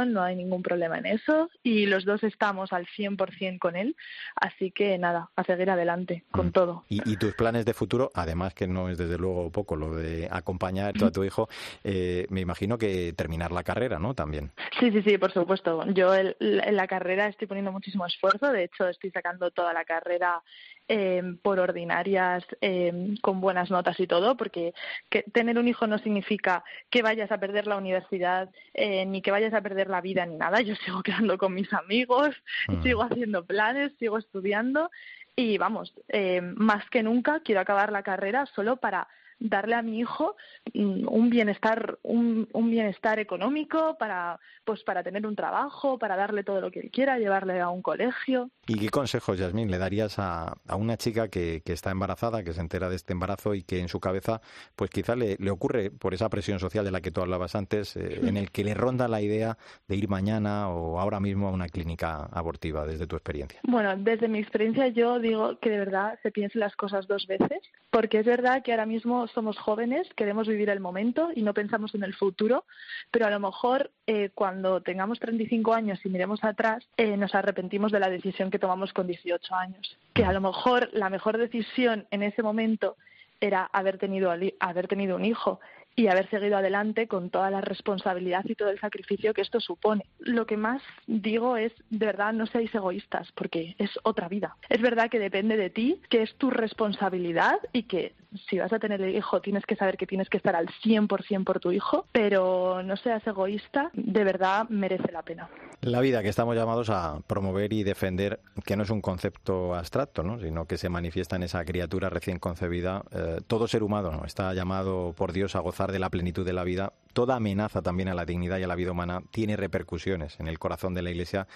no 0.05 0.21
hay 0.21 0.35
ningún 0.35 0.61
problema 0.61 0.97
en 0.97 1.05
eso 1.05 1.49
y 1.63 1.85
los 1.85 2.05
dos 2.05 2.23
estamos 2.23 2.73
al 2.73 2.85
100% 2.87 3.59
con 3.59 3.75
él. 3.75 3.95
Así 4.35 4.71
que 4.71 4.97
nada, 4.97 5.29
a 5.35 5.43
seguir 5.43 5.69
adelante 5.69 6.23
con 6.31 6.47
mm. 6.47 6.51
todo. 6.51 6.83
¿Y, 6.89 7.17
tus 7.17 7.33
planes 7.33 7.65
de 7.65 7.73
futuro, 7.73 8.11
además 8.13 8.53
que 8.53 8.67
no 8.67 8.89
es 8.89 8.97
desde 8.97 9.17
luego 9.17 9.49
poco 9.51 9.75
lo 9.75 9.95
de 9.95 10.27
acompañar 10.29 10.93
a 11.01 11.11
tu 11.11 11.23
hijo, 11.23 11.47
eh, 11.83 12.27
me 12.29 12.41
imagino 12.41 12.77
que 12.77 13.13
terminar 13.13 13.51
la 13.51 13.63
carrera, 13.63 13.99
¿no? 13.99 14.13
También. 14.13 14.51
Sí, 14.79 14.91
sí, 14.91 15.01
sí, 15.01 15.17
por 15.17 15.31
supuesto. 15.31 15.85
Yo 15.93 16.13
en 16.15 16.35
la 16.39 16.87
carrera 16.87 17.27
estoy 17.27 17.47
poniendo 17.47 17.71
muchísimo 17.71 18.05
esfuerzo. 18.05 18.51
De 18.51 18.65
hecho, 18.65 18.87
estoy 18.89 19.11
sacando 19.11 19.51
toda 19.51 19.73
la 19.73 19.85
carrera 19.85 20.41
eh, 20.87 21.23
por 21.41 21.59
ordinarias, 21.59 22.45
eh, 22.61 23.15
con 23.21 23.41
buenas 23.41 23.71
notas 23.71 23.99
y 23.99 24.07
todo, 24.07 24.37
porque 24.37 24.73
que 25.09 25.23
tener 25.23 25.57
un 25.57 25.67
hijo 25.67 25.87
no 25.87 25.97
significa 25.99 26.63
que 26.89 27.01
vayas 27.01 27.31
a 27.31 27.39
perder 27.39 27.67
la 27.67 27.77
universidad, 27.77 28.49
eh, 28.73 29.05
ni 29.05 29.21
que 29.21 29.31
vayas 29.31 29.53
a 29.53 29.61
perder 29.61 29.89
la 29.89 30.01
vida, 30.01 30.25
ni 30.25 30.35
nada. 30.35 30.61
Yo 30.61 30.75
sigo 30.75 31.01
quedando 31.03 31.37
con 31.37 31.53
mis 31.53 31.71
amigos, 31.73 32.35
mm. 32.67 32.83
sigo 32.83 33.03
haciendo 33.03 33.45
planes, 33.45 33.93
sigo 33.99 34.17
estudiando 34.17 34.89
y 35.35 35.57
vamos, 35.57 35.93
eh, 36.07 36.41
más 36.41 36.89
que 36.89 37.03
nunca 37.03 37.41
quiero 37.41 37.61
acabar 37.61 37.91
la 37.91 38.03
carrera 38.03 38.45
solo 38.45 38.77
para 38.77 39.07
darle 39.39 39.75
a 39.75 39.81
mi 39.81 39.99
hijo 39.99 40.35
mm, 40.73 41.07
un 41.07 41.29
bienestar 41.29 41.99
un, 42.03 42.47
un, 42.53 42.69
bienestar 42.69 43.19
económico 43.19 43.97
para 43.97 44.39
pues 44.63 44.83
para 44.83 45.03
tener 45.03 45.25
un 45.27 45.35
trabajo 45.35 45.97
para 45.99 46.15
darle 46.15 46.43
todo 46.43 46.61
lo 46.61 46.71
que 46.71 46.79
él 46.79 46.91
quiera 46.91 47.19
llevarle 47.19 47.59
a 47.59 47.69
un 47.69 47.81
colegio. 47.81 48.49
Y 48.67 48.79
qué 48.79 48.89
consejos 48.89 49.37
Yasmín 49.37 49.69
le 49.69 49.77
darías 49.77 50.17
a, 50.19 50.55
a 50.67 50.75
una 50.75 50.97
chica 50.97 51.27
que, 51.27 51.61
que, 51.63 51.73
está 51.73 51.91
embarazada 51.91 52.43
que 52.43 52.53
se 52.53 52.61
entera 52.61 52.89
de 52.89 52.95
este 52.95 53.13
embarazo 53.13 53.53
y 53.53 53.63
que 53.63 53.79
en 53.79 53.89
su 53.89 53.99
cabeza 53.99 54.41
pues 54.75 54.89
quizá 54.89 55.15
le, 55.15 55.35
le 55.39 55.51
ocurre 55.51 55.91
por 55.91 56.13
esa 56.13 56.29
presión 56.29 56.59
social 56.59 56.85
de 56.85 56.91
la 56.91 57.01
que 57.01 57.11
tú 57.11 57.21
hablabas 57.21 57.55
antes 57.55 57.95
eh, 57.97 58.21
en 58.23 58.37
el 58.37 58.51
que 58.51 58.63
le 58.63 58.73
ronda 58.73 59.07
la 59.07 59.21
idea 59.21 59.57
de 59.87 59.95
ir 59.95 60.07
mañana 60.07 60.69
o 60.69 60.99
ahora 60.99 61.19
mismo 61.19 61.47
a 61.47 61.51
una 61.51 61.67
clínica 61.67 62.23
abortiva 62.31 62.85
desde 62.85 63.07
tu 63.07 63.15
experiencia 63.15 63.59
bueno 63.63 63.95
desde 63.97 64.27
mi 64.27 64.39
experiencia 64.39 64.87
yo 64.87 65.19
digo 65.19 65.59
que 65.59 65.69
de 65.69 65.79
verdad 65.79 66.17
se 66.23 66.31
piensen 66.31 66.61
las 66.61 66.75
cosas 66.75 67.07
dos 67.07 67.27
veces 67.27 67.59
porque 67.91 68.19
es 68.19 68.25
verdad 68.25 68.63
que 68.63 68.71
ahora 68.71 68.85
mismo 68.85 69.24
somos 69.31 69.57
jóvenes, 69.57 70.07
queremos 70.15 70.47
vivir 70.47 70.69
el 70.69 70.79
momento 70.79 71.29
y 71.35 71.41
no 71.41 71.53
pensamos 71.53 71.95
en 71.95 72.03
el 72.03 72.13
futuro, 72.13 72.65
pero 73.11 73.25
a 73.25 73.29
lo 73.29 73.39
mejor 73.39 73.91
eh, 74.07 74.29
cuando 74.33 74.81
tengamos 74.81 75.19
35 75.19 75.73
años 75.73 75.99
y 76.03 76.09
miremos 76.09 76.43
atrás, 76.43 76.87
eh, 76.97 77.17
nos 77.17 77.35
arrepentimos 77.35 77.91
de 77.91 77.99
la 77.99 78.09
decisión 78.09 78.51
que 78.51 78.59
tomamos 78.59 78.93
con 78.93 79.07
18 79.07 79.55
años. 79.55 79.97
Que 80.13 80.25
a 80.25 80.33
lo 80.33 80.41
mejor 80.41 80.89
la 80.93 81.09
mejor 81.09 81.37
decisión 81.37 82.07
en 82.11 82.23
ese 82.23 82.43
momento 82.43 82.95
era 83.41 83.69
haber 83.73 83.97
tenido, 83.97 84.33
haber 84.59 84.87
tenido 84.87 85.15
un 85.15 85.25
hijo 85.25 85.59
y 85.95 86.07
haber 86.07 86.29
seguido 86.29 86.57
adelante 86.57 87.07
con 87.07 87.29
toda 87.29 87.49
la 87.49 87.61
responsabilidad 87.61 88.43
y 88.45 88.55
todo 88.55 88.69
el 88.69 88.79
sacrificio 88.79 89.33
que 89.33 89.41
esto 89.41 89.59
supone. 89.59 90.05
Lo 90.19 90.45
que 90.45 90.57
más 90.57 90.81
digo 91.07 91.55
es, 91.55 91.71
de 91.89 92.05
verdad, 92.05 92.33
no 92.33 92.47
seáis 92.47 92.73
egoístas, 92.75 93.31
porque 93.31 93.75
es 93.77 93.91
otra 94.03 94.27
vida. 94.27 94.57
Es 94.69 94.81
verdad 94.81 95.09
que 95.09 95.19
depende 95.19 95.55
de 95.55 95.69
ti, 95.69 96.01
que 96.09 96.21
es 96.21 96.35
tu 96.35 96.49
responsabilidad 96.49 97.59
y 97.71 97.83
que 97.83 98.13
si 98.49 98.59
vas 98.59 98.71
a 98.73 98.79
tener 98.79 99.01
el 99.01 99.15
hijo 99.15 99.41
tienes 99.41 99.65
que 99.65 99.75
saber 99.75 99.97
que 99.97 100.07
tienes 100.07 100.29
que 100.29 100.37
estar 100.37 100.55
al 100.55 100.67
100% 100.67 101.43
por 101.43 101.59
tu 101.59 101.71
hijo, 101.71 102.05
pero 102.11 102.81
no 102.83 102.97
seas 102.97 103.25
egoísta, 103.27 103.89
de 103.93 104.23
verdad 104.23 104.67
merece 104.69 105.11
la 105.11 105.21
pena. 105.21 105.49
La 105.81 106.01
vida 106.01 106.23
que 106.23 106.29
estamos 106.29 106.55
llamados 106.55 106.89
a 106.89 107.19
promover 107.27 107.73
y 107.73 107.83
defender, 107.83 108.39
que 108.65 108.75
no 108.75 108.83
es 108.83 108.89
un 108.89 109.01
concepto 109.01 109.75
abstracto, 109.75 110.23
¿no? 110.23 110.39
sino 110.39 110.65
que 110.65 110.77
se 110.77 110.89
manifiesta 110.89 111.35
en 111.35 111.43
esa 111.43 111.63
criatura 111.65 112.09
recién 112.09 112.39
concebida. 112.39 113.03
Eh, 113.11 113.41
todo 113.47 113.67
ser 113.67 113.83
humano 113.83 114.11
¿no? 114.11 114.25
está 114.25 114.53
llamado 114.53 115.13
por 115.15 115.31
Dios 115.31 115.55
a 115.55 115.59
gozar 115.59 115.91
de 115.91 115.99
la 115.99 116.09
plenitud 116.09 116.45
de 116.45 116.53
la 116.53 116.63
vida 116.63 116.93
toda 117.15 117.37
amenaza 117.37 117.81
también 117.81 118.09
a 118.09 118.13
la 118.13 118.25
dignidad 118.25 118.59
y 118.59 118.63
a 118.63 118.67
la 118.67 118.75
vida 118.75 118.91
humana 118.91 119.23
tiene 119.31 119.55
repercusiones 119.55 120.37
en 120.37 120.49
el 120.49 120.59
corazón 120.59 120.93
de 120.93 121.01
la 121.01 121.11
Iglesia 121.11 121.47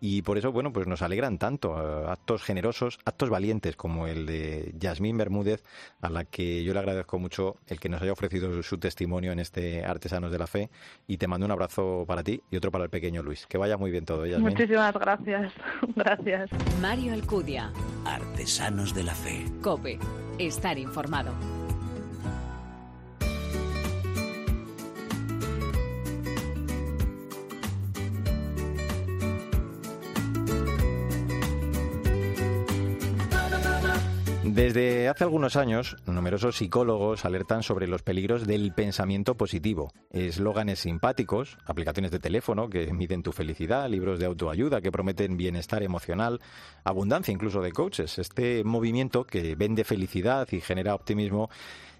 y 0.00 0.22
por 0.22 0.38
eso, 0.38 0.52
bueno, 0.52 0.72
pues 0.72 0.86
nos 0.86 1.02
alegran 1.02 1.38
tanto 1.38 1.76
eh, 1.76 2.06
actos 2.08 2.44
generosos, 2.44 3.00
actos 3.04 3.28
valientes 3.28 3.74
como 3.74 4.06
el 4.06 4.26
de 4.26 4.72
Yasmín 4.78 5.18
Bermúdez, 5.18 5.64
a 6.00 6.08
la 6.08 6.24
que 6.24 6.62
yo 6.62 6.72
le 6.72 6.78
agradezco 6.78 7.18
mucho 7.18 7.56
el 7.66 7.80
que 7.80 7.88
nos 7.88 8.00
haya 8.00 8.12
ofrecido 8.12 8.62
su 8.62 8.78
testimonio 8.78 9.32
en 9.32 9.40
este 9.40 9.84
Artesanos 9.84 10.30
de 10.30 10.38
la 10.38 10.46
Fe 10.46 10.70
y 11.08 11.16
te 11.16 11.26
mando 11.26 11.46
un 11.46 11.52
abrazo 11.52 12.04
para 12.06 12.22
ti 12.22 12.40
y 12.48 12.56
otro 12.56 12.70
para 12.70 12.84
el 12.84 12.90
pequeño 12.90 13.20
Luis. 13.24 13.44
Que 13.48 13.58
vaya 13.58 13.76
muy 13.76 13.90
bien 13.90 14.04
todo, 14.04 14.24
Yasmín. 14.24 14.50
Muchísimas 14.50 14.94
gracias. 14.94 15.52
gracias. 15.96 16.48
Mario 16.80 17.12
Alcudia. 17.12 17.72
Artesanos 18.06 18.94
de 18.94 19.02
la 19.02 19.14
Fe. 19.16 19.44
COPE. 19.62 19.98
Estar 20.38 20.78
informado. 20.78 21.57
Desde 34.54 35.08
hace 35.08 35.24
algunos 35.24 35.56
años, 35.56 35.96
numerosos 36.06 36.56
psicólogos 36.56 37.26
alertan 37.26 37.62
sobre 37.62 37.86
los 37.86 38.02
peligros 38.02 38.46
del 38.46 38.72
pensamiento 38.72 39.36
positivo. 39.36 39.92
Eslóganes 40.10 40.78
simpáticos, 40.78 41.58
aplicaciones 41.66 42.10
de 42.10 42.18
teléfono 42.18 42.70
que 42.70 42.90
miden 42.94 43.22
tu 43.22 43.32
felicidad, 43.32 43.90
libros 43.90 44.18
de 44.18 44.24
autoayuda 44.24 44.80
que 44.80 44.90
prometen 44.90 45.36
bienestar 45.36 45.82
emocional, 45.82 46.40
abundancia 46.82 47.30
incluso 47.30 47.60
de 47.60 47.72
coaches. 47.72 48.18
Este 48.18 48.64
movimiento 48.64 49.24
que 49.24 49.54
vende 49.54 49.84
felicidad 49.84 50.48
y 50.50 50.62
genera 50.62 50.94
optimismo 50.94 51.50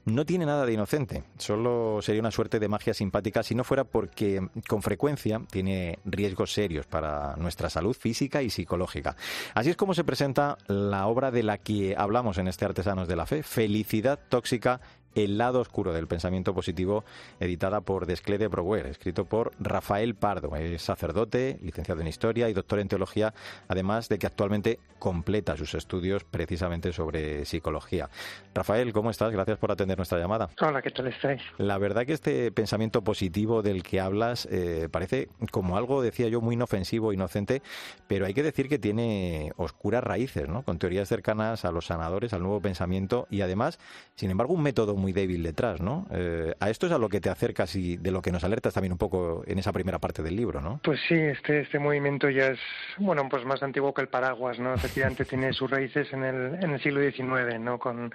no 0.08 0.24
tiene 0.24 0.46
nada 0.46 0.66
de 0.66 0.72
inocente, 0.72 1.24
solo 1.38 2.00
sería 2.02 2.20
una 2.20 2.30
suerte 2.30 2.58
de 2.58 2.68
magia 2.68 2.94
simpática 2.94 3.42
si 3.42 3.54
no 3.54 3.64
fuera 3.64 3.84
porque 3.84 4.48
con 4.66 4.82
frecuencia 4.82 5.40
tiene 5.50 5.98
riesgos 6.04 6.52
serios 6.52 6.86
para 6.86 7.36
nuestra 7.36 7.70
salud 7.70 7.94
física 7.94 8.42
y 8.42 8.50
psicológica. 8.50 9.16
Así 9.54 9.70
es 9.70 9.76
como 9.76 9.94
se 9.94 10.04
presenta 10.04 10.58
la 10.66 11.06
obra 11.06 11.30
de 11.30 11.42
la 11.42 11.58
que 11.58 11.94
hablamos 11.96 12.38
en 12.38 12.48
este 12.48 12.64
Artesanos 12.64 13.08
de 13.08 13.16
la 13.16 13.26
Fe, 13.26 13.42
Felicidad 13.42 14.18
Tóxica 14.28 14.80
el 15.14 15.38
lado 15.38 15.60
oscuro 15.60 15.92
del 15.92 16.06
pensamiento 16.06 16.54
positivo, 16.54 17.04
editada 17.40 17.80
por 17.80 18.06
Desclede 18.06 18.48
Brouwer, 18.48 18.86
escrito 18.86 19.24
por 19.24 19.52
Rafael 19.58 20.14
Pardo. 20.14 20.54
Es 20.56 20.82
sacerdote, 20.82 21.58
licenciado 21.62 22.00
en 22.00 22.06
Historia 22.06 22.48
y 22.48 22.52
doctor 22.52 22.78
en 22.78 22.88
Teología, 22.88 23.34
además 23.68 24.08
de 24.08 24.18
que 24.18 24.26
actualmente 24.26 24.78
completa 24.98 25.56
sus 25.56 25.74
estudios 25.74 26.24
precisamente 26.24 26.92
sobre 26.92 27.44
psicología. 27.44 28.10
Rafael, 28.54 28.92
¿cómo 28.92 29.10
estás? 29.10 29.32
Gracias 29.32 29.58
por 29.58 29.70
atender 29.70 29.96
nuestra 29.96 30.18
llamada. 30.18 30.50
Hola, 30.60 30.82
¿qué 30.82 30.90
tal 30.90 31.06
estáis? 31.06 31.40
La 31.56 31.78
verdad 31.78 32.04
que 32.04 32.12
este 32.12 32.50
pensamiento 32.52 33.02
positivo 33.02 33.62
del 33.62 33.82
que 33.82 34.00
hablas 34.00 34.46
eh, 34.50 34.88
parece 34.90 35.28
como 35.50 35.76
algo, 35.76 36.02
decía 36.02 36.28
yo, 36.28 36.40
muy 36.40 36.54
inofensivo, 36.54 37.12
inocente, 37.12 37.62
pero 38.06 38.26
hay 38.26 38.34
que 38.34 38.42
decir 38.42 38.68
que 38.68 38.78
tiene 38.78 39.52
oscuras 39.56 40.02
raíces, 40.02 40.48
¿no? 40.48 40.62
Con 40.62 40.78
teorías 40.78 41.08
cercanas 41.08 41.64
a 41.64 41.72
los 41.72 41.86
sanadores, 41.86 42.32
al 42.32 42.42
nuevo 42.42 42.60
pensamiento 42.60 43.26
y 43.30 43.40
además, 43.40 43.78
sin 44.16 44.30
embargo, 44.30 44.54
un 44.54 44.62
método 44.62 44.94
muy 44.98 45.12
débil 45.12 45.42
detrás, 45.42 45.80
¿no? 45.80 46.06
Eh, 46.10 46.54
a 46.60 46.70
esto 46.70 46.86
es 46.86 46.92
a 46.92 46.98
lo 46.98 47.08
que 47.08 47.20
te 47.20 47.30
acercas 47.30 47.74
y 47.76 47.96
de 47.96 48.10
lo 48.10 48.20
que 48.20 48.32
nos 48.32 48.44
alertas 48.44 48.74
también 48.74 48.92
un 48.92 48.98
poco 48.98 49.42
en 49.46 49.58
esa 49.58 49.72
primera 49.72 49.98
parte 49.98 50.22
del 50.22 50.36
libro, 50.36 50.60
¿no? 50.60 50.80
Pues 50.82 51.00
sí, 51.08 51.14
este, 51.14 51.60
este 51.60 51.78
movimiento 51.78 52.28
ya 52.30 52.48
es, 52.48 52.58
bueno, 52.98 53.28
pues 53.28 53.44
más 53.44 53.62
antiguo 53.62 53.94
que 53.94 54.02
el 54.02 54.08
paraguas, 54.08 54.58
¿no? 54.58 54.74
Efectivamente 54.74 55.24
tiene 55.24 55.52
sus 55.54 55.70
raíces 55.70 56.12
en 56.12 56.24
el, 56.24 56.62
en 56.62 56.70
el 56.72 56.82
siglo 56.82 57.00
XIX, 57.00 57.58
¿no? 57.60 57.78
Con, 57.78 58.12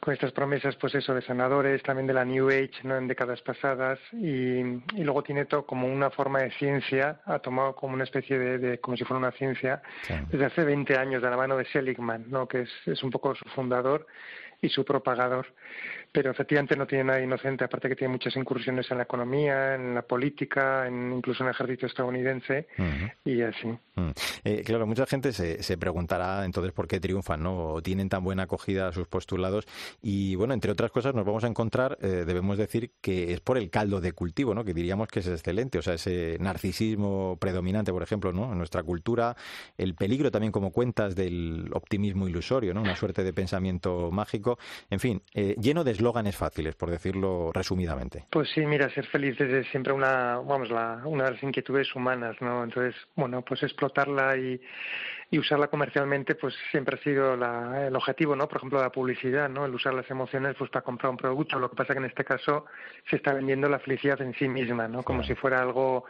con 0.00 0.14
estas 0.14 0.32
promesas, 0.32 0.76
pues 0.76 0.94
eso, 0.94 1.14
de 1.14 1.22
sanadores, 1.22 1.82
también 1.82 2.06
de 2.06 2.14
la 2.14 2.24
New 2.24 2.48
Age, 2.48 2.82
¿no? 2.84 2.96
En 2.96 3.08
décadas 3.08 3.40
pasadas 3.42 3.98
y, 4.12 4.58
y 4.58 5.04
luego 5.04 5.22
tiene 5.22 5.44
todo 5.44 5.66
como 5.66 5.86
una 5.86 6.10
forma 6.10 6.40
de 6.40 6.50
ciencia, 6.52 7.20
ha 7.24 7.38
tomado 7.38 7.74
como 7.74 7.94
una 7.94 8.04
especie 8.04 8.38
de, 8.38 8.58
de 8.58 8.78
como 8.78 8.96
si 8.96 9.04
fuera 9.04 9.18
una 9.18 9.32
ciencia, 9.32 9.82
desde 10.30 10.44
hace 10.44 10.64
20 10.64 10.96
años 10.96 11.22
de 11.22 11.30
la 11.30 11.36
mano 11.36 11.56
de 11.56 11.64
Seligman, 11.66 12.26
¿no? 12.28 12.46
Que 12.46 12.62
es, 12.62 12.70
es 12.86 13.02
un 13.02 13.10
poco 13.10 13.34
su 13.34 13.48
fundador 13.50 14.06
y 14.60 14.68
su 14.68 14.84
propagador. 14.84 15.46
Pero 16.12 16.30
efectivamente 16.30 16.76
no 16.76 16.86
tiene 16.86 17.04
nada 17.04 17.20
inocente, 17.20 17.64
aparte 17.64 17.88
que 17.88 17.96
tiene 17.96 18.12
muchas 18.12 18.36
incursiones 18.36 18.90
en 18.90 18.98
la 18.98 19.04
economía, 19.04 19.74
en 19.74 19.94
la 19.94 20.02
política, 20.02 20.86
en, 20.86 21.12
incluso 21.12 21.42
en 21.42 21.48
el 21.48 21.54
ejército 21.54 21.86
estadounidense 21.86 22.68
y 23.24 23.42
así. 23.42 23.68
Eh, 24.44 24.62
claro, 24.64 24.86
mucha 24.86 25.06
gente 25.06 25.32
se, 25.32 25.62
se, 25.62 25.78
preguntará 25.78 26.44
entonces 26.44 26.72
por 26.72 26.86
qué 26.86 27.00
triunfan, 27.00 27.42
¿no? 27.42 27.72
O 27.72 27.82
tienen 27.82 28.08
tan 28.08 28.22
buena 28.22 28.42
acogida 28.42 28.88
a 28.88 28.92
sus 28.92 29.08
postulados. 29.08 29.66
Y 30.02 30.34
bueno, 30.34 30.52
entre 30.52 30.70
otras 30.70 30.90
cosas, 30.90 31.14
nos 31.14 31.24
vamos 31.24 31.44
a 31.44 31.46
encontrar, 31.46 31.96
eh, 32.02 32.24
debemos 32.26 32.58
decir, 32.58 32.92
que 33.00 33.32
es 33.32 33.40
por 33.40 33.56
el 33.56 33.70
caldo 33.70 34.00
de 34.00 34.12
cultivo, 34.12 34.54
¿no? 34.54 34.64
Que 34.64 34.74
diríamos 34.74 35.08
que 35.08 35.20
es 35.20 35.28
excelente. 35.28 35.78
O 35.78 35.82
sea, 35.82 35.94
ese 35.94 36.36
narcisismo 36.40 37.38
predominante, 37.40 37.92
por 37.92 38.02
ejemplo, 38.02 38.32
¿no? 38.32 38.52
En 38.52 38.58
nuestra 38.58 38.82
cultura, 38.82 39.36
el 39.78 39.94
peligro 39.94 40.30
también, 40.30 40.52
como 40.52 40.70
cuentas, 40.72 41.14
del 41.14 41.70
optimismo 41.72 42.28
ilusorio, 42.28 42.74
¿no? 42.74 42.82
Una 42.82 42.96
suerte 42.96 43.24
de 43.24 43.32
pensamiento 43.32 44.10
mágico. 44.10 44.58
En 44.90 45.00
fin, 45.00 45.22
eh, 45.34 45.56
lleno 45.60 45.84
de 45.84 45.94
eslóganes 45.96 46.36
fáciles, 46.36 46.74
por 46.74 46.90
decirlo 46.90 47.50
resumidamente. 47.52 48.24
Pues 48.30 48.48
sí, 48.50 48.64
mira, 48.64 48.88
ser 48.90 49.06
feliz 49.06 49.40
es 49.40 49.66
siempre 49.68 49.92
una, 49.92 50.38
vamos, 50.38 50.70
la, 50.70 51.02
una 51.04 51.24
de 51.24 51.30
las 51.32 51.42
inquietudes 51.42 51.94
humanas, 51.94 52.36
¿no? 52.40 52.64
Entonces, 52.64 52.94
bueno, 53.14 53.42
pues 53.42 53.62
explotarla 53.62 54.36
y, 54.36 54.60
y 55.30 55.38
usarla 55.38 55.68
comercialmente, 55.68 56.34
pues 56.34 56.54
siempre 56.70 56.98
ha 56.98 57.02
sido 57.02 57.36
la, 57.36 57.86
el 57.86 57.96
objetivo, 57.96 58.36
¿no? 58.36 58.46
Por 58.48 58.58
ejemplo, 58.58 58.80
la 58.80 58.92
publicidad, 58.92 59.48
¿no? 59.48 59.64
El 59.64 59.74
usar 59.74 59.94
las 59.94 60.10
emociones, 60.10 60.54
pues 60.58 60.70
para 60.70 60.84
comprar 60.84 61.10
un 61.10 61.16
producto. 61.16 61.58
Lo 61.58 61.70
que 61.70 61.76
pasa 61.76 61.94
que 61.94 61.98
en 61.98 62.06
este 62.06 62.24
caso 62.24 62.66
se 63.10 63.16
está 63.16 63.32
vendiendo 63.32 63.68
la 63.68 63.78
felicidad 63.78 64.20
en 64.20 64.34
sí 64.34 64.48
misma, 64.48 64.88
¿no? 64.88 65.02
Como 65.02 65.24
si 65.24 65.34
fuera 65.34 65.60
algo 65.60 66.04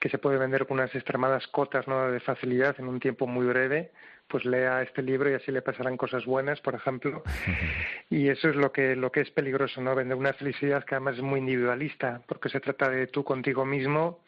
que 0.00 0.08
se 0.08 0.18
puede 0.18 0.38
vender 0.38 0.66
con 0.66 0.78
unas 0.78 0.94
extremadas 0.94 1.46
cotas, 1.48 1.88
¿no? 1.88 2.10
De 2.10 2.20
facilidad 2.20 2.76
en 2.78 2.88
un 2.88 3.00
tiempo 3.00 3.26
muy 3.26 3.46
breve 3.46 3.90
pues 4.28 4.44
lea 4.44 4.82
este 4.82 5.02
libro 5.02 5.30
y 5.30 5.34
así 5.34 5.50
le 5.50 5.62
pasarán 5.62 5.96
cosas 5.96 6.24
buenas, 6.24 6.60
por 6.60 6.74
ejemplo. 6.74 7.22
Y 8.10 8.28
eso 8.28 8.48
es 8.48 8.56
lo 8.56 8.72
que, 8.72 8.96
lo 8.96 9.12
que 9.12 9.20
es 9.20 9.30
peligroso, 9.30 9.82
¿no? 9.82 9.94
Vender 9.94 10.16
una 10.16 10.32
felicidad 10.32 10.84
que 10.84 10.94
además 10.94 11.16
es 11.16 11.22
muy 11.22 11.40
individualista, 11.40 12.22
porque 12.26 12.48
se 12.48 12.58
trata 12.58 12.88
de 12.88 13.06
tú 13.08 13.22
contigo 13.22 13.66
mismo. 13.66 14.20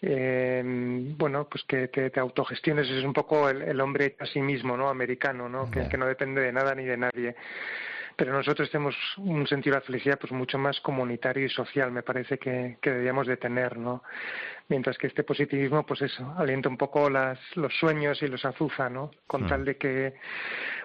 Eh, 0.00 0.60
bueno, 0.64 1.46
pues 1.48 1.62
que 1.62 1.86
te, 1.86 2.10
te, 2.10 2.18
autogestiones, 2.18 2.90
es 2.90 3.04
un 3.04 3.12
poco 3.12 3.48
el, 3.48 3.62
el, 3.62 3.80
hombre 3.80 4.16
a 4.18 4.26
sí 4.26 4.40
mismo, 4.40 4.76
¿no? 4.76 4.88
Americano, 4.88 5.48
¿no? 5.48 5.70
Que, 5.70 5.88
que 5.88 5.96
no 5.96 6.06
depende 6.06 6.40
de 6.40 6.52
nada 6.52 6.74
ni 6.74 6.84
de 6.84 6.96
nadie 6.96 7.36
pero 8.16 8.32
nosotros 8.32 8.70
tenemos 8.70 8.96
un 9.18 9.46
sentido 9.46 9.74
de 9.74 9.80
la 9.80 9.86
felicidad 9.86 10.18
pues 10.18 10.32
mucho 10.32 10.58
más 10.58 10.80
comunitario 10.80 11.46
y 11.46 11.48
social 11.48 11.90
me 11.92 12.02
parece 12.02 12.38
que, 12.38 12.78
que 12.80 12.90
deberíamos 12.90 13.26
de 13.26 13.36
tener 13.36 13.76
no 13.78 14.02
mientras 14.68 14.96
que 14.98 15.06
este 15.06 15.24
positivismo 15.24 15.84
pues 15.84 16.02
eso 16.02 16.34
alienta 16.36 16.68
un 16.68 16.76
poco 16.76 17.10
las, 17.10 17.38
los 17.56 17.74
sueños 17.78 18.22
y 18.22 18.26
los 18.26 18.44
azuza 18.44 18.88
no 18.88 19.10
con 19.26 19.46
tal 19.46 19.64
de 19.64 19.76
que 19.76 20.14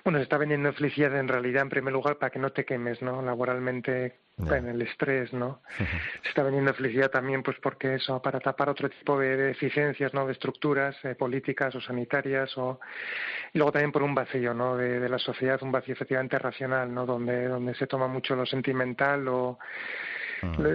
bueno 0.03 0.19
se 0.19 0.23
está 0.23 0.37
vendiendo 0.37 0.73
felicidad 0.73 1.17
en 1.17 1.27
realidad 1.27 1.63
en 1.63 1.69
primer 1.69 1.93
lugar 1.93 2.17
para 2.17 2.29
que 2.29 2.39
no 2.39 2.51
te 2.51 2.65
quemes 2.65 3.01
no 3.01 3.21
laboralmente 3.21 4.26
en 4.37 4.67
el 4.67 4.81
estrés, 4.81 5.33
¿no? 5.33 5.61
Se 6.23 6.29
está 6.29 6.43
vendiendo 6.43 6.73
felicidad 6.73 7.09
también, 7.09 7.41
pues 7.41 7.57
porque 7.61 7.95
eso, 7.95 8.21
para 8.21 8.39
tapar 8.39 8.69
otro 8.69 8.89
tipo 8.89 9.19
de 9.19 9.35
deficiencias, 9.35 10.13
¿no? 10.13 10.25
De 10.25 10.33
estructuras 10.33 10.95
eh, 11.03 11.15
políticas 11.15 11.73
o 11.75 11.81
sanitarias, 11.81 12.55
o 12.57 12.79
y 13.53 13.57
luego 13.57 13.71
también 13.71 13.91
por 13.91 14.03
un 14.03 14.13
vacío, 14.13 14.53
¿no? 14.53 14.77
De, 14.77 14.99
de, 14.99 15.09
la 15.09 15.17
sociedad, 15.17 15.61
un 15.63 15.71
vacío 15.71 15.93
efectivamente 15.93 16.37
racional, 16.37 16.93
¿no? 16.93 17.05
Donde 17.05 17.47
donde 17.47 17.73
se 17.75 17.87
toma 17.87 18.07
mucho 18.07 18.35
lo 18.35 18.45
sentimental 18.45 19.27
o 19.27 19.57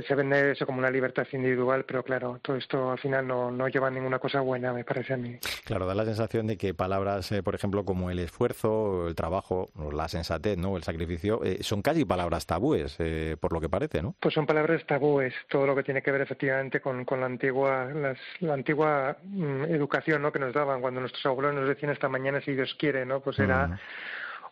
se 0.07 0.14
vende 0.14 0.52
eso 0.52 0.66
como 0.66 0.78
una 0.78 0.90
libertad 0.90 1.26
individual, 1.33 1.85
pero 1.85 2.02
claro, 2.02 2.38
todo 2.42 2.57
esto 2.57 2.90
al 2.90 2.99
final 2.99 3.26
no, 3.26 3.50
no 3.50 3.69
lleva 3.69 3.88
a 3.88 3.90
ninguna 3.90 4.19
cosa 4.19 4.40
buena, 4.40 4.73
me 4.73 4.85
parece 4.85 5.14
a 5.14 5.16
mí. 5.16 5.38
Claro, 5.64 5.87
da 5.87 5.95
la 5.95 6.04
sensación 6.04 6.47
de 6.47 6.57
que 6.57 6.75
palabras, 6.75 7.31
eh, 7.33 7.42
por 7.42 7.54
ejemplo, 7.54 7.85
como 7.85 8.11
el 8.11 8.19
esfuerzo, 8.19 9.09
el 9.09 9.14
trabajo, 9.14 9.71
la 9.92 10.09
sensatez, 10.09 10.59
¿no? 10.59 10.76
el 10.76 10.83
sacrificio, 10.83 11.45
eh, 11.45 11.59
son 11.62 11.83
casi 11.83 12.04
palabras 12.04 12.47
tabúes, 12.47 12.97
eh, 12.99 13.37
por 13.40 13.52
lo 13.52 13.61
que 13.61 13.69
parece, 13.69 14.02
¿no? 14.02 14.14
Pues 14.21 14.35
son 14.35 14.47
palabras 14.47 14.85
tabúes, 14.87 15.35
todo 15.49 15.66
lo 15.66 15.75
que 15.75 15.83
tiene 15.83 16.02
que 16.02 16.11
ver 16.11 16.23
efectivamente 16.23 16.81
con, 16.81 17.04
con 17.04 17.21
la 17.21 17.26
antigua, 17.26 17.87
las, 17.95 18.19
la 18.40 18.54
antigua 18.54 19.16
mm, 19.23 19.64
educación 19.64 20.23
¿no? 20.23 20.33
que 20.33 20.38
nos 20.38 20.52
daban 20.52 20.81
cuando 20.81 21.00
nuestros 21.00 21.25
abuelos 21.26 21.54
nos 21.54 21.69
decían 21.69 21.92
esta 21.92 22.09
mañana 22.09 22.40
si 22.40 22.52
Dios 22.52 22.75
quiere, 22.78 23.04
¿no? 23.07 23.21
Pues 23.21 23.38
era... 23.38 23.78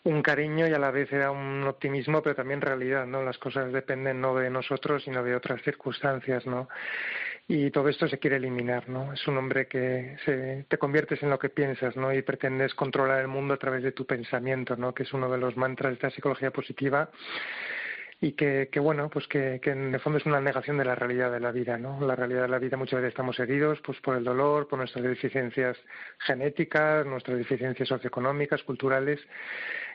un 0.05 0.23
cariño 0.23 0.67
y 0.67 0.73
a 0.73 0.79
la 0.79 0.91
vez 0.91 1.13
era 1.13 1.31
un 1.31 1.65
optimismo, 1.65 2.23
pero 2.23 2.35
también 2.35 2.61
realidad, 2.61 3.07
¿no? 3.07 3.23
Las 3.23 3.39
cosas 3.39 3.73
dependen 3.73 4.21
no 4.21 4.35
de 4.35 4.49
nosotros, 4.49 5.05
sino 5.05 5.23
de 5.23 5.35
otras 5.35 5.63
circunstancias, 5.63 6.47
¿no? 6.47 6.69
Y 7.49 7.71
todo 7.71 7.89
esto 7.89 8.07
se 8.09 8.19
quiere 8.19 8.37
eliminar, 8.37 8.89
¿no? 8.89 9.13
Es 9.13 9.27
un 9.27 9.37
hombre 9.37 9.67
que 9.67 10.17
se, 10.25 10.65
te 10.69 10.79
conviertes 10.79 11.23
en 11.23 11.31
lo 11.31 11.39
que 11.39 11.49
piensas, 11.49 11.97
¿no? 11.97 12.15
Y 12.15 12.23
pretendes 12.23 12.75
controlar 12.75 13.21
el 13.21 13.29
mundo 13.29 13.55
a 13.55 13.59
través 13.59 13.83
de 13.83 13.93
tu 13.93 14.07
pensamiento, 14.07 14.77
¿no? 14.77 14.95
Que 14.95 15.03
es 15.03 15.13
uno 15.13 15.31
de 15.31 15.39
los 15.39 15.57
mantras 15.57 15.91
de 15.91 15.95
esta 15.95 16.11
psicología 16.11 16.51
positiva 16.51 17.11
y 18.23 18.33
que, 18.33 18.69
que 18.71 18.81
bueno, 18.81 19.09
pues 19.09 19.27
que, 19.27 19.61
que, 19.63 19.71
en 19.71 19.95
el 19.95 20.01
fondo 20.01 20.19
es 20.19 20.27
una 20.27 20.41
negación 20.41 20.77
de 20.77 20.85
la 20.85 20.95
realidad 20.95 21.33
de 21.33 21.41
la 21.41 21.53
vida, 21.53 21.79
¿no? 21.79 22.01
La 22.07 22.15
realidad 22.15 22.43
de 22.43 22.49
la 22.49 22.59
vida 22.59 22.77
muchas 22.77 23.01
veces 23.01 23.13
estamos 23.13 23.39
heridos 23.41 23.81
pues 23.81 23.99
por 24.01 24.17
el 24.17 24.25
dolor, 24.25 24.69
por 24.69 24.79
nuestras 24.79 25.05
deficiencias 25.05 25.79
genéticas, 26.19 27.07
nuestras 27.07 27.39
deficiencias 27.39 27.89
socioeconómicas, 27.89 28.63
culturales, 28.63 29.21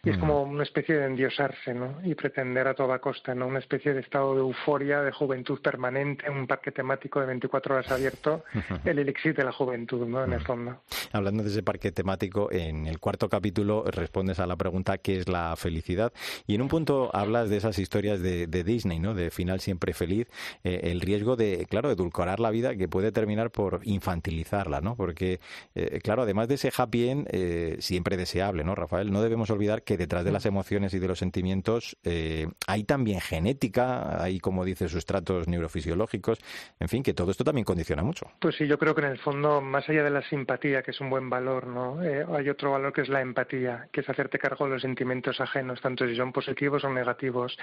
y 0.06 0.12
es 0.12 0.18
como 0.18 0.44
una 0.44 0.64
especie 0.64 0.96
de 0.96 1.06
endiosarse, 1.06 1.74
¿no? 1.74 2.00
Y 2.04 2.16
pretender 2.16 2.68
a 2.68 2.74
toda 2.74 3.00
costa, 3.00 3.34
¿no? 3.34 3.48
Una 3.48 3.60
especie 3.60 3.94
de 3.94 4.02
estado 4.02 4.36
de 4.36 4.42
euforia, 4.42 5.02
de 5.02 5.12
juventud 5.12 5.60
permanente, 5.62 6.30
un 6.30 6.48
parque 6.48 6.72
temático 6.72 7.20
de 7.20 7.26
24 7.26 7.76
horas 7.76 7.92
abierto, 7.92 8.44
el 8.86 9.00
elixir 9.00 9.36
de 9.36 9.44
la 9.44 9.52
juventud, 9.52 10.06
¿no? 10.08 10.24
En 10.24 10.34
el 10.34 10.42
fondo. 10.42 10.82
Hablando 11.12 11.44
de 11.44 11.50
ese 11.50 11.64
parque 11.64 11.92
temático, 11.92 12.52
en 12.52 12.88
el 12.88 13.00
cuarto 13.00 13.30
capítulo 13.30 13.84
respondes 13.88 14.40
a 14.40 14.46
la 14.46 14.56
pregunta 14.56 14.98
¿qué 14.98 15.18
es 15.18 15.28
la 15.28 15.56
felicidad? 15.56 16.14
Y 16.48 16.56
en 16.56 16.62
un 16.62 16.68
punto 16.68 17.10
hablas 17.14 17.50
de 17.50 17.58
esas 17.58 17.80
historias 17.80 18.22
de, 18.22 18.48
de 18.48 18.64
Disney, 18.64 19.00
¿no? 19.00 19.14
De 19.14 19.32
final 19.32 19.60
siempre 19.60 19.94
feliz, 19.94 20.28
eh, 20.64 20.82
el 20.84 21.02
riesgo 21.02 21.36
de, 21.36 21.66
claro, 21.70 21.92
edulcorar 21.92 22.40
la 22.40 22.52
vida 22.52 22.76
que 22.76 22.88
puede 22.88 23.12
terminar 23.12 23.52
por 23.52 23.82
infantilizarla, 23.84 24.82
¿no? 24.82 24.96
Porque, 24.96 25.40
eh, 25.74 26.00
claro, 26.04 26.24
además 26.24 26.48
de 26.48 26.56
ese 26.56 26.72
happy 26.76 27.10
end, 27.10 27.28
eh, 27.32 27.78
siempre 27.80 28.18
deseable, 28.18 28.64
¿no, 28.64 28.76
Rafael? 28.76 29.12
No 29.12 29.22
debemos 29.22 29.50
olvidar 29.50 29.84
que 29.84 29.95
detrás 29.98 30.24
de 30.24 30.32
las 30.32 30.46
emociones 30.46 30.94
y 30.94 31.00
de 31.00 31.08
los 31.08 31.20
sentimientos 31.20 31.98
eh, 32.04 32.48
hay 32.68 32.84
también 32.84 33.20
genética, 33.20 34.22
hay, 34.22 34.40
como 34.40 34.66
dice, 34.66 34.88
sustratos 34.90 35.48
neurofisiológicos, 35.48 36.40
en 36.80 36.88
fin, 36.88 37.04
que 37.04 37.14
todo 37.14 37.32
esto 37.32 37.44
también 37.44 37.66
condiciona 37.66 38.04
mucho. 38.04 38.28
Pues 38.40 38.56
sí, 38.56 38.68
yo 38.68 38.78
creo 38.78 38.96
que 38.96 39.02
en 39.02 39.12
el 39.12 39.20
fondo, 39.20 39.62
más 39.62 39.88
allá 39.90 40.04
de 40.04 40.10
la 40.10 40.22
simpatía, 40.30 40.82
que 40.82 40.92
es 40.92 41.02
un 41.02 41.10
buen 41.10 41.30
valor, 41.30 41.68
¿no? 41.68 42.04
Eh, 42.04 42.26
hay 42.36 42.50
otro 42.50 42.72
valor 42.72 42.94
que 42.94 43.02
es 43.02 43.10
la 43.10 43.22
empatía, 43.22 43.88
que 43.92 44.02
es 44.02 44.10
hacerte 44.10 44.40
cargo 44.40 44.66
de 44.66 44.72
los 44.72 44.82
sentimientos 44.82 45.40
ajenos, 45.42 45.82
tanto 45.82 46.08
si 46.08 46.16
son 46.16 46.32
positivos 46.32 46.84
o 46.84 46.90
negativos. 46.90 47.58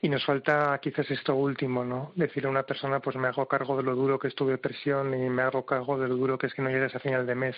Y 0.00 0.08
nos 0.08 0.24
falta 0.24 0.78
quizás 0.82 1.10
esto 1.10 1.34
último, 1.34 1.84
¿no? 1.84 2.12
Decirle 2.16 2.48
a 2.48 2.50
una 2.50 2.62
persona, 2.64 3.00
pues 3.00 3.16
me 3.16 3.28
hago 3.28 3.46
cargo 3.46 3.76
de 3.76 3.82
lo 3.82 3.94
duro 3.94 4.18
que 4.18 4.28
es 4.28 4.34
tu 4.34 4.46
depresión 4.46 5.14
y 5.14 5.28
me 5.28 5.42
hago 5.42 5.64
cargo 5.64 5.98
de 5.98 6.08
lo 6.08 6.16
duro 6.16 6.38
que 6.38 6.48
es 6.48 6.54
que 6.54 6.62
no 6.62 6.70
llegues 6.70 6.94
a 6.94 6.98
final 6.98 7.26
de 7.26 7.34
mes. 7.34 7.56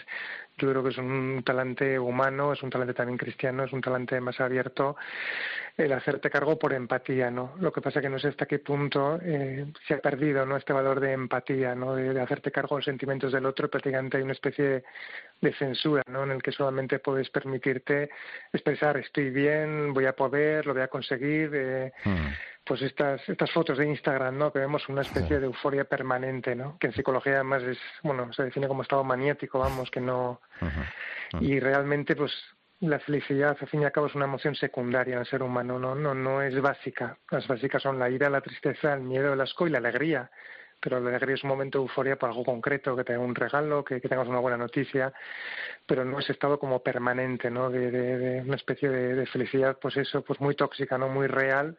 Yo 0.58 0.70
creo 0.70 0.82
que 0.82 0.90
es 0.90 0.98
un 0.98 1.42
talante 1.44 1.98
humano, 1.98 2.52
es 2.52 2.62
un 2.62 2.70
talante 2.70 2.94
también 2.94 3.18
cristiano, 3.18 3.64
es 3.64 3.72
un 3.72 3.80
talante 3.84 4.20
más 4.20 4.40
abierto, 4.40 4.96
el 5.76 5.92
hacerte 5.92 6.30
cargo 6.30 6.56
por 6.56 6.72
empatía, 6.72 7.30
¿no? 7.30 7.54
Lo 7.58 7.72
que 7.72 7.80
pasa 7.80 8.00
que 8.00 8.08
no 8.08 8.18
sé 8.18 8.28
hasta 8.28 8.46
qué 8.46 8.60
punto 8.60 9.18
eh, 9.20 9.66
se 9.88 9.94
ha 9.94 9.98
perdido, 9.98 10.46
¿no? 10.46 10.56
Este 10.56 10.72
valor 10.72 11.00
de 11.00 11.12
empatía, 11.12 11.74
¿no? 11.74 11.96
De, 11.96 12.20
hacerte 12.20 12.52
cargo 12.52 12.76
de 12.76 12.78
los 12.78 12.84
sentimientos 12.84 13.32
del 13.32 13.44
otro, 13.44 13.68
prácticamente 13.68 14.16
hay 14.16 14.22
una 14.22 14.34
especie 14.34 14.84
de, 15.40 15.52
censura, 15.54 16.02
¿no? 16.08 16.22
En 16.22 16.30
el 16.30 16.42
que 16.42 16.52
solamente 16.52 17.00
puedes 17.00 17.28
permitirte 17.30 18.10
expresar 18.52 18.96
estoy 18.98 19.30
bien, 19.30 19.92
voy 19.92 20.06
a 20.06 20.12
poder, 20.12 20.64
lo 20.64 20.74
voy 20.74 20.82
a 20.82 20.88
conseguir, 20.88 21.50
eh, 21.52 21.92
hmm. 22.04 22.26
pues 22.64 22.82
estas 22.82 23.28
estas 23.28 23.50
fotos 23.50 23.76
de 23.76 23.86
Instagram, 23.86 24.38
¿no? 24.38 24.52
Que 24.52 24.60
vemos 24.60 24.88
una 24.88 25.02
especie 25.02 25.40
de 25.40 25.46
euforia 25.46 25.84
permanente, 25.84 26.54
¿no? 26.54 26.78
Que 26.78 26.86
en 26.86 26.92
psicología 26.92 27.34
además 27.34 27.64
es, 27.64 27.78
bueno, 28.04 28.32
se 28.32 28.44
define 28.44 28.68
como 28.68 28.82
estado 28.82 29.02
maniático, 29.02 29.58
vamos, 29.58 29.90
que 29.90 30.00
no... 30.00 30.40
Y 31.40 31.58
realmente, 31.58 32.14
pues 32.14 32.32
la 32.88 32.98
felicidad, 32.98 33.56
al 33.60 33.68
fin 33.68 33.82
y 33.82 33.84
al 33.84 33.92
cabo, 33.92 34.06
es 34.06 34.14
una 34.14 34.26
emoción 34.26 34.54
secundaria 34.54 35.14
en 35.14 35.20
el 35.20 35.26
ser 35.26 35.42
humano, 35.42 35.78
no, 35.78 35.94
no, 35.94 36.14
no 36.14 36.42
es 36.42 36.60
básica. 36.60 37.18
Las 37.30 37.46
básicas 37.46 37.82
son 37.82 37.98
la 37.98 38.10
ira, 38.10 38.30
la 38.30 38.40
tristeza, 38.40 38.94
el 38.94 39.00
miedo, 39.00 39.32
el 39.32 39.40
asco 39.40 39.66
y 39.66 39.70
la 39.70 39.78
alegría. 39.78 40.30
Pero 40.80 41.00
la 41.00 41.10
alegría 41.10 41.34
es 41.34 41.44
un 41.44 41.48
momento 41.48 41.78
de 41.78 41.84
euforia 41.84 42.16
por 42.16 42.28
algo 42.28 42.44
concreto, 42.44 42.94
que 42.94 43.04
tenga 43.04 43.20
un 43.20 43.34
regalo, 43.34 43.84
que, 43.84 44.00
que 44.00 44.08
tengas 44.08 44.28
una 44.28 44.40
buena 44.40 44.58
noticia, 44.58 45.12
pero 45.86 46.04
no 46.04 46.18
es 46.18 46.28
estado 46.28 46.58
como 46.58 46.82
permanente, 46.82 47.50
¿no? 47.50 47.70
De, 47.70 47.90
de, 47.90 48.18
de 48.18 48.40
una 48.42 48.56
especie 48.56 48.90
de, 48.90 49.14
de, 49.14 49.26
felicidad, 49.26 49.78
pues 49.80 49.96
eso, 49.96 50.22
pues 50.22 50.40
muy 50.40 50.54
tóxica, 50.54 50.98
¿no? 50.98 51.08
Muy 51.08 51.26
real 51.26 51.78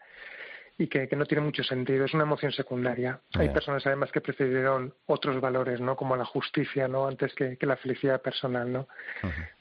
y 0.77 0.87
que, 0.87 1.07
que, 1.07 1.15
no 1.15 1.25
tiene 1.25 1.43
mucho 1.43 1.63
sentido. 1.63 2.05
Es 2.05 2.13
una 2.13 2.23
emoción 2.23 2.51
secundaria. 2.51 3.21
Hay 3.33 3.49
personas 3.49 3.85
además 3.85 4.11
que 4.11 4.19
prefirieron 4.19 4.93
otros 5.05 5.39
valores, 5.39 5.79
¿no? 5.79 5.95
Como 5.95 6.17
la 6.17 6.25
justicia, 6.25 6.87
¿no? 6.87 7.07
Antes 7.07 7.33
que, 7.33 7.57
que 7.57 7.65
la 7.65 7.77
felicidad 7.77 8.21
personal, 8.21 8.71
¿no? 8.71 8.87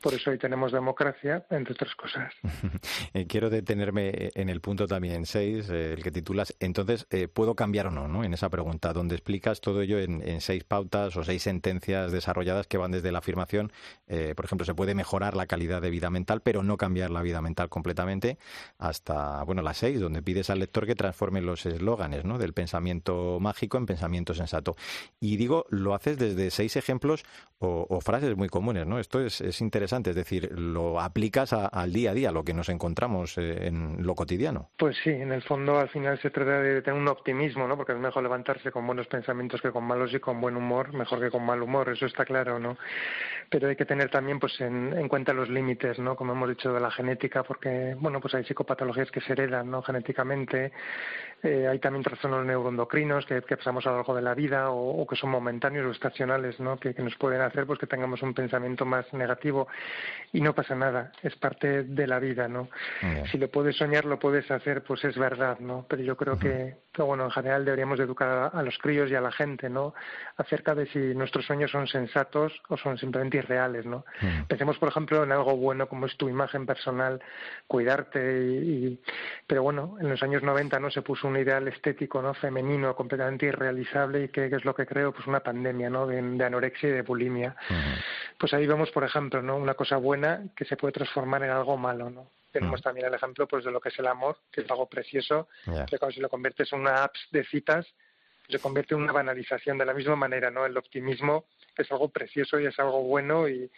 Por 0.01 0.15
eso 0.15 0.31
hoy 0.31 0.39
tenemos 0.39 0.73
democracia, 0.73 1.45
entre 1.51 1.75
otras 1.75 1.95
cosas. 1.95 2.33
Eh, 3.13 3.27
quiero 3.27 3.49
detenerme 3.49 4.31
en 4.35 4.49
el 4.49 4.61
punto 4.61 4.87
también 4.87 5.27
6, 5.27 5.71
eh, 5.71 5.93
el 5.93 6.03
que 6.03 6.11
titulas, 6.11 6.55
entonces, 6.59 7.07
eh, 7.11 7.29
¿puedo 7.29 7.55
cambiar 7.55 7.87
o 7.87 7.91
no, 7.91 8.09
no? 8.09 8.25
En 8.25 8.35
esa 8.35 8.49
pregunta, 8.49 8.93
donde 8.93 9.15
explicas 9.15 9.61
todo 9.61 9.83
ello 9.83 9.99
en, 9.99 10.27
en 10.27 10.41
seis 10.41 10.65
pautas 10.65 11.17
o 11.17 11.23
seis 11.23 11.43
sentencias 11.43 12.11
desarrolladas 12.11 12.67
que 12.67 12.77
van 12.77 12.91
desde 12.91 13.13
la 13.13 13.19
afirmación, 13.19 13.73
por 14.37 14.45
ejemplo, 14.45 14.65
se 14.65 14.75
puede 14.75 14.95
mejorar 14.95 15.37
la 15.37 15.47
calidad 15.47 15.81
de 15.81 15.91
vida 15.91 16.11
mental, 16.11 16.41
pero 16.43 16.63
no 16.63 16.77
cambiar 16.77 17.11
la 17.11 17.23
vida 17.23 17.41
mental 17.41 17.69
completamente, 17.69 18.39
hasta, 18.79 19.43
bueno, 19.45 19.63
las 19.63 19.79
seis, 19.79 20.01
donde 20.01 20.23
pides 20.23 20.51
al 20.51 20.59
lector 20.59 20.87
que 20.87 20.95
transforme 21.05 21.43
los 21.43 21.67
eslóganes 21.67 22.25
¿no? 22.25 22.39
del 22.39 22.55
pensamiento 22.55 23.39
mágico 23.39 23.77
en 23.77 23.85
pensamiento 23.85 24.33
sensato. 24.33 24.75
Y 25.21 25.37
digo, 25.37 25.67
lo 25.69 25.95
haces 25.95 26.17
desde 26.19 26.51
seis 26.51 26.77
ejemplos 26.77 27.25
o, 27.59 28.01
frases 28.01 28.37
muy 28.37 28.49
comunes. 28.49 28.87
¿no? 28.87 28.99
Esto 28.99 29.21
es, 29.21 29.41
es 29.41 29.61
interesante, 29.61 30.11
es 30.11 30.17
decir, 30.17 30.51
lo 30.59 31.01
aplicas 31.01 31.53
al 31.53 31.93
día 31.93 32.11
a 32.11 32.15
día, 32.15 32.33
lo 32.33 32.45
que 32.45 32.55
nos 32.55 32.69
encontramos 32.69 33.37
eh, 33.39 33.67
en 33.67 33.99
lo 34.07 34.15
cotidiano. 34.15 34.71
Pues 34.79 34.97
sí, 35.03 35.11
en 35.11 35.33
el 35.33 35.43
fondo 35.43 35.79
al 35.79 35.89
final 35.91 36.19
se 36.21 36.31
trata 36.31 36.61
de 36.61 36.83
tener 36.83 36.99
un 36.99 37.09
optimismo, 37.09 37.67
¿no? 37.69 37.77
porque 37.77 37.93
es 37.93 37.99
mejor 37.99 38.23
levantarse 38.23 38.71
con 38.71 38.87
buenos 38.87 39.07
pensamientos 39.07 39.61
que 39.61 39.71
con 39.71 39.85
malos 39.85 40.13
y 40.15 40.21
con 40.21 40.41
buen 40.41 40.57
humor, 40.57 40.93
mejor 40.95 41.21
que 41.21 41.31
con 41.31 41.45
mal 41.45 41.63
humor, 41.63 41.91
eso 41.91 42.07
está 42.07 42.25
claro, 42.25 42.59
¿no? 42.59 42.77
Pero 43.55 43.69
hay 43.69 43.77
que 43.77 43.85
tener 43.85 44.11
también 44.11 44.41
pues 44.41 44.61
en, 44.61 44.93
en 44.99 45.07
cuenta 45.07 45.33
los 45.33 45.49
límites, 45.49 46.01
¿no? 46.01 46.17
Como 46.17 46.33
hemos 46.33 46.49
dicho 46.49 46.73
de 46.73 46.81
la 46.81 46.91
genética, 46.91 47.45
porque 47.45 47.95
bueno, 48.01 48.21
pues 48.21 48.35
hay 48.35 48.43
psicopatologías 48.43 49.13
que 49.13 49.21
se 49.21 49.33
heredan, 49.33 49.71
¿no? 49.71 49.81
Genéticamente, 49.81 50.73
eh, 51.45 51.69
hay 51.69 51.79
también 51.79 52.03
trastornos 52.03 52.47
neuroendocrinos 52.47 53.27
que, 53.27 53.43
que, 53.43 53.59
pasamos 53.59 53.87
a 53.87 53.91
lo 53.91 53.97
largo 53.97 54.15
de 54.15 54.23
la 54.23 54.35
vida 54.35 54.71
o, 54.71 55.07
que 55.07 55.15
son 55.15 55.29
momentáneos 55.29 55.87
o 55.87 55.91
estacionales, 55.91 56.59
¿no? 56.59 56.79
Que, 56.79 56.95
nos 56.95 57.15
pueden 57.17 57.43
hacer 57.43 57.67
pues 57.67 57.79
que 57.79 57.87
tengamos 57.87 58.23
un 58.23 58.33
pensamiento 58.33 58.87
más 58.87 59.13
negativo 59.13 59.69
y 60.33 60.41
no 60.41 60.55
pasa 60.55 60.75
nada, 60.75 61.13
es 61.23 61.37
parte 61.37 61.83
de 61.83 62.07
la 62.07 62.19
vida, 62.19 62.49
¿no? 62.49 62.71
Si 63.31 63.37
lo 63.37 63.51
puedes 63.51 63.77
soñar, 63.77 64.07
lo 64.07 64.19
puedes 64.19 64.51
hacer, 64.51 64.83
pues 64.85 65.05
es 65.05 65.19
verdad, 65.19 65.59
¿no? 65.59 65.85
Pero 65.87 66.03
yo 66.03 66.17
creo 66.17 66.39
que, 66.39 66.77
bueno, 66.97 67.25
en 67.25 67.31
general 67.31 67.67
deberíamos 67.67 68.01
educar 68.01 68.51
a, 68.55 68.63
los 68.63 68.79
críos 68.79 69.11
y 69.11 69.15
a 69.15 69.21
la 69.21 69.31
gente, 69.31 69.69
¿no? 69.69 69.93
Acerca 70.39 70.75
de 70.75 70.87
si 70.87 70.99
nuestros 70.99 71.45
sueños 71.45 71.71
son 71.71 71.87
sensatos 71.87 72.55
o 72.69 72.79
son 72.79 72.97
simplemente 72.97 73.37
irreales, 73.37 73.85
¿no? 73.85 74.07
Pensemos, 74.49 74.79
por 74.79 74.89
ejemplo, 74.89 75.23
en 75.23 75.33
algo 75.33 75.57
bueno 75.57 75.89
como 75.89 76.07
es 76.07 76.17
tu 76.17 76.31
imagen 76.31 76.65
personal, 76.65 77.21
cuidarte 77.67 78.47
y, 78.47 79.03
pero 79.47 79.63
bueno, 79.63 79.97
en 80.01 80.09
los 80.09 80.23
años 80.23 80.43
90 80.43 80.81
no 80.81 80.91
se 80.91 81.03
puso 81.03 81.29
un 81.29 81.34
ideal 81.39 81.67
estético 81.69 82.21
no 82.23 82.35
femenino 82.35 82.95
completamente 82.95 83.47
irrealizable 83.47 84.25
y 84.25 84.29
que, 84.29 84.47
es 84.47 84.65
lo 84.65 84.75
que 84.75 84.87
creo 84.87 85.13
pues 85.13 85.27
una 85.27 85.41
pandemia 85.41 85.91
no 85.91 86.07
de, 86.07 86.19
anorexia 86.19 86.89
y 86.89 86.93
de 86.93 87.03
bulimia. 87.03 87.57
Pues 88.39 88.53
ahí 88.55 88.67
vemos 88.67 88.91
por 88.91 89.05
ejemplo 89.05 89.43
no 89.43 89.57
una 89.57 89.75
cosa 89.75 89.97
buena 89.97 90.43
que 90.57 90.65
se 90.65 90.77
puede 90.77 90.93
transformar 90.93 91.43
en 91.45 91.51
algo 91.51 91.77
malo 91.77 92.11
no 92.11 92.31
tenemos 92.55 92.81
también 92.81 93.07
el 93.09 93.15
ejemplo 93.15 93.49
pues 93.49 93.65
de 93.65 93.73
lo 93.73 93.81
que 93.81 93.89
es 93.89 93.99
el 93.99 94.07
amor 94.07 94.39
que 94.51 94.61
es 94.61 94.71
algo 94.71 94.87
precioso 94.87 95.49
que 95.91 95.99
cuando 95.99 96.15
si 96.15 96.21
lo 96.21 96.29
conviertes 96.29 96.73
en 96.73 96.81
una 96.81 97.03
apps 97.03 97.27
de 97.33 97.45
citas 97.45 97.87
se 98.49 98.59
convierte 98.61 98.95
en 98.95 99.03
una 99.03 99.13
banalización 99.13 99.77
de 99.77 99.85
la 99.85 99.93
misma 99.93 100.15
manera 100.15 100.51
no 100.51 100.65
el 100.65 100.77
optimismo 100.77 101.47
es 101.77 101.91
algo 101.91 102.09
precioso 102.11 102.61
y 102.61 102.67
es 102.67 102.79
algo 102.79 103.03
bueno 103.03 103.49
y 103.49 103.71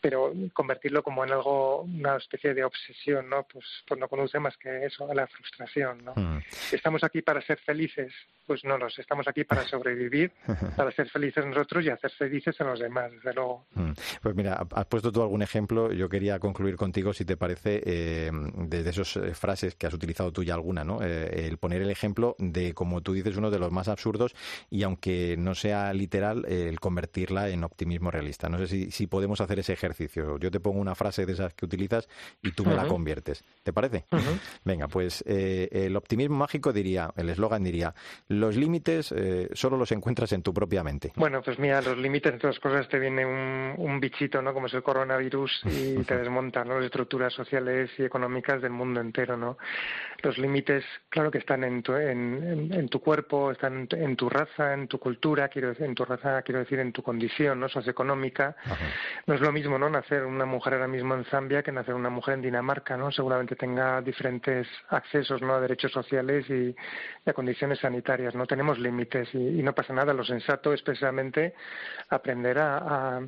pero 0.00 0.32
convertirlo 0.52 1.02
como 1.02 1.24
en 1.24 1.32
algo, 1.32 1.82
una 1.82 2.16
especie 2.16 2.54
de 2.54 2.64
obsesión, 2.64 3.28
¿no? 3.28 3.44
Pues, 3.44 3.64
pues 3.86 3.98
no 3.98 4.08
conduce 4.08 4.38
más 4.38 4.56
que 4.56 4.86
eso, 4.86 5.10
a 5.10 5.14
la 5.14 5.26
frustración, 5.26 6.04
¿no? 6.04 6.12
Hmm. 6.14 6.38
Estamos 6.72 7.02
aquí 7.04 7.22
para 7.22 7.40
ser 7.40 7.58
felices, 7.58 8.12
pues 8.46 8.64
no 8.64 8.78
nos 8.78 8.98
estamos 8.98 9.26
aquí 9.28 9.44
para 9.44 9.66
sobrevivir, 9.66 10.32
para 10.76 10.92
ser 10.92 11.08
felices 11.08 11.44
nosotros 11.46 11.84
y 11.84 11.90
hacer 11.90 12.10
felices 12.12 12.60
a 12.60 12.64
los 12.64 12.78
demás, 12.78 13.10
desde 13.12 13.34
luego. 13.34 13.66
Hmm. 13.74 13.92
Pues 14.22 14.34
mira, 14.34 14.66
has 14.74 14.86
puesto 14.86 15.10
tú 15.10 15.22
algún 15.22 15.42
ejemplo, 15.42 15.92
yo 15.92 16.08
quería 16.08 16.38
concluir 16.38 16.76
contigo, 16.76 17.12
si 17.12 17.24
te 17.24 17.36
parece, 17.36 17.82
eh, 17.84 18.30
desde 18.32 18.90
esas 18.90 19.16
eh, 19.16 19.34
frases 19.34 19.74
que 19.74 19.86
has 19.86 19.94
utilizado 19.94 20.32
tú 20.32 20.42
ya 20.42 20.54
alguna, 20.54 20.84
¿no? 20.84 21.02
Eh, 21.02 21.46
el 21.46 21.58
poner 21.58 21.82
el 21.82 21.90
ejemplo 21.90 22.36
de, 22.38 22.74
como 22.74 23.02
tú 23.02 23.12
dices, 23.12 23.36
uno 23.36 23.50
de 23.50 23.58
los 23.58 23.72
más 23.72 23.88
absurdos 23.88 24.34
y 24.70 24.82
aunque 24.82 25.36
no 25.38 25.54
sea 25.54 25.92
literal, 25.92 26.44
el 26.46 26.78
convertirla 26.80 27.48
en 27.48 27.64
optimismo 27.64 28.10
realista. 28.10 28.48
No 28.48 28.58
sé 28.58 28.66
si, 28.66 28.90
si 28.90 29.06
podemos 29.06 29.40
hacer 29.40 29.58
ese 29.58 29.76
ejercicio 29.86 30.38
yo 30.38 30.50
te 30.50 30.60
pongo 30.60 30.80
una 30.80 30.94
frase 30.94 31.26
de 31.26 31.32
esas 31.32 31.54
que 31.54 31.64
utilizas 31.64 32.08
y 32.42 32.52
tú 32.52 32.64
me 32.64 32.74
la 32.74 32.86
conviertes. 32.86 33.44
¿Te 33.62 33.72
parece? 33.72 34.04
Venga, 34.64 34.88
pues 34.88 35.24
eh, 35.26 35.68
el 35.72 35.96
optimismo 35.96 36.36
mágico 36.36 36.72
diría, 36.72 37.10
el 37.16 37.30
eslogan 37.30 37.62
diría, 37.62 37.94
los 38.28 38.56
límites 38.56 39.12
eh, 39.12 39.48
solo 39.52 39.76
los 39.76 39.92
encuentras 39.92 40.32
en 40.32 40.42
tu 40.42 40.52
propia 40.52 40.82
mente. 40.82 41.12
Bueno, 41.16 41.42
pues 41.42 41.58
mira, 41.58 41.80
los 41.82 41.96
límites, 41.96 42.32
entre 42.32 42.48
otras 42.48 42.60
cosas, 42.60 42.88
te 42.88 42.98
viene 42.98 43.24
un, 43.24 44.00
bichito, 44.00 44.42
¿no? 44.42 44.52
Como 44.52 44.66
es 44.66 44.74
el 44.74 44.82
coronavirus 44.82 45.62
y 45.64 46.02
te 46.04 46.16
desmontan 46.18 46.68
las 46.68 46.84
estructuras 46.84 47.32
sociales 47.32 47.90
y 47.98 48.04
económicas 48.04 48.60
del 48.60 48.72
mundo 48.72 49.00
entero, 49.00 49.36
¿no? 49.36 49.56
Los 50.26 50.38
límites, 50.38 50.84
claro 51.08 51.30
que 51.30 51.38
están 51.38 51.62
en 51.62 51.84
tu, 51.84 51.94
en, 51.94 52.88
tu 52.88 52.98
cuerpo, 53.00 53.52
están 53.52 53.86
en 53.92 54.16
tu 54.16 54.28
raza, 54.28 54.74
en 54.74 54.88
tu 54.88 54.98
cultura, 54.98 55.48
quiero 55.48 55.68
decir, 55.68 55.86
en 55.86 55.94
tu 55.94 56.04
raza, 56.04 56.42
quiero 56.42 56.58
decir, 56.58 56.80
en 56.80 56.90
tu 56.90 57.00
condición, 57.00 57.60
¿no? 57.60 57.68
Socioeconómica. 57.68 58.56
No 59.26 59.34
es 59.34 59.40
lo 59.40 59.52
mismo, 59.52 59.78
¿no? 59.78 59.88
Nacer 59.88 60.24
una 60.24 60.44
mujer 60.44 60.74
ahora 60.74 60.88
mismo 60.88 61.14
en 61.14 61.24
Zambia 61.26 61.62
que 61.62 61.70
nacer 61.70 61.94
una 61.94 62.10
mujer 62.10 62.34
en 62.34 62.42
Dinamarca, 62.42 62.96
¿no? 62.96 63.12
Seguramente 63.12 63.54
tenga 63.54 64.02
diferentes 64.02 64.66
accesos, 64.88 65.40
¿no? 65.42 65.54
A 65.54 65.60
derechos 65.60 65.92
sociales 65.92 66.50
y, 66.50 66.74
a 67.24 67.32
condiciones 67.32 67.78
sanitarias, 67.78 68.34
¿no? 68.34 68.46
Tenemos 68.46 68.80
límites 68.80 69.32
y, 69.32 69.62
no 69.62 69.76
pasa 69.76 69.92
nada. 69.92 70.12
Lo 70.12 70.24
sensato 70.24 70.72
es 70.72 70.82
precisamente 70.82 71.54
aprender 72.08 72.58
a 72.58 72.78
a 72.78 73.20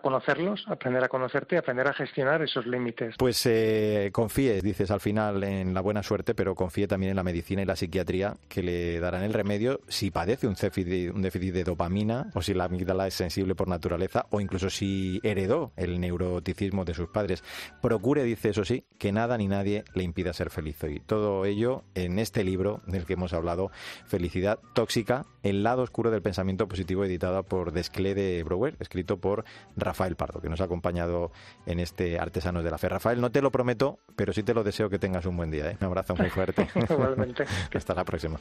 conocerlos, 0.00 0.64
aprender 0.68 1.04
a 1.04 1.08
conocerte 1.08 1.56
aprender 1.56 1.86
a 1.86 1.92
gestionar 1.92 2.42
esos 2.42 2.66
límites. 2.66 3.14
Pues 3.18 3.44
eh, 3.46 4.10
confíe, 4.12 4.60
dices 4.60 4.90
al 4.90 5.00
final, 5.00 5.42
en 5.44 5.74
la 5.74 5.80
buena 5.80 6.02
suerte, 6.02 6.34
pero 6.34 6.54
confíe 6.54 6.86
también 6.86 7.10
en 7.10 7.16
la 7.16 7.22
medicina 7.22 7.62
y 7.62 7.64
la 7.64 7.76
psiquiatría 7.76 8.36
que 8.48 8.62
le 8.62 9.00
darán 9.00 9.22
el 9.22 9.32
remedio 9.32 9.80
si 9.88 10.10
padece 10.10 10.46
un 10.46 10.54
déficit, 10.54 11.12
un 11.14 11.22
déficit 11.22 11.54
de 11.54 11.64
dopamina 11.64 12.30
o 12.34 12.42
si 12.42 12.54
la 12.54 12.64
amígdala 12.64 13.06
es 13.06 13.14
sensible 13.14 13.54
por 13.54 13.68
naturaleza 13.68 14.26
o 14.30 14.40
incluso 14.40 14.70
si 14.70 15.20
heredó 15.22 15.72
el 15.76 16.00
neuroticismo 16.00 16.84
de 16.84 16.94
sus 16.94 17.08
padres. 17.08 17.42
Procure, 17.80 18.24
dice 18.24 18.50
eso 18.50 18.64
sí, 18.64 18.84
que 18.98 19.12
nada 19.12 19.36
ni 19.38 19.48
nadie 19.48 19.84
le 19.94 20.02
impida 20.02 20.32
ser 20.32 20.50
feliz. 20.50 20.72
Y 20.88 21.00
todo 21.00 21.44
ello 21.44 21.84
en 21.94 22.18
este 22.18 22.44
libro 22.44 22.80
del 22.86 23.04
que 23.04 23.14
hemos 23.14 23.32
hablado, 23.32 23.70
Felicidad 24.06 24.58
Tóxica, 24.74 25.26
el 25.42 25.62
lado 25.62 25.82
oscuro 25.82 26.10
del 26.10 26.22
pensamiento 26.22 26.68
positivo, 26.68 27.04
editado 27.04 27.42
por 27.44 27.72
Desclé 27.72 28.14
de 28.14 28.42
Brouwer, 28.44 28.76
escrito 28.80 29.18
por 29.18 29.44
Rafael 29.76 30.16
Pardo, 30.16 30.40
que 30.40 30.48
nos 30.48 30.60
ha 30.60 30.64
acompañado 30.64 31.32
en 31.66 31.80
este 31.80 32.18
Artesanos 32.18 32.64
de 32.64 32.70
la 32.70 32.78
Fe. 32.78 32.88
Rafael, 32.88 33.20
no 33.20 33.30
te 33.30 33.42
lo 33.42 33.50
prometo, 33.50 34.00
pero 34.16 34.32
sí 34.32 34.42
te 34.42 34.54
lo 34.54 34.64
deseo 34.64 34.90
que 34.90 34.98
tengas 34.98 35.26
un 35.26 35.36
buen 35.36 35.50
día. 35.50 35.70
¿eh? 35.70 35.76
Un 35.80 35.86
abrazo 35.86 36.14
muy 36.16 36.30
fuerte. 36.30 36.68
Igualmente. 36.90 37.44
Hasta 37.74 37.94
la 37.94 38.04
próxima. 38.04 38.38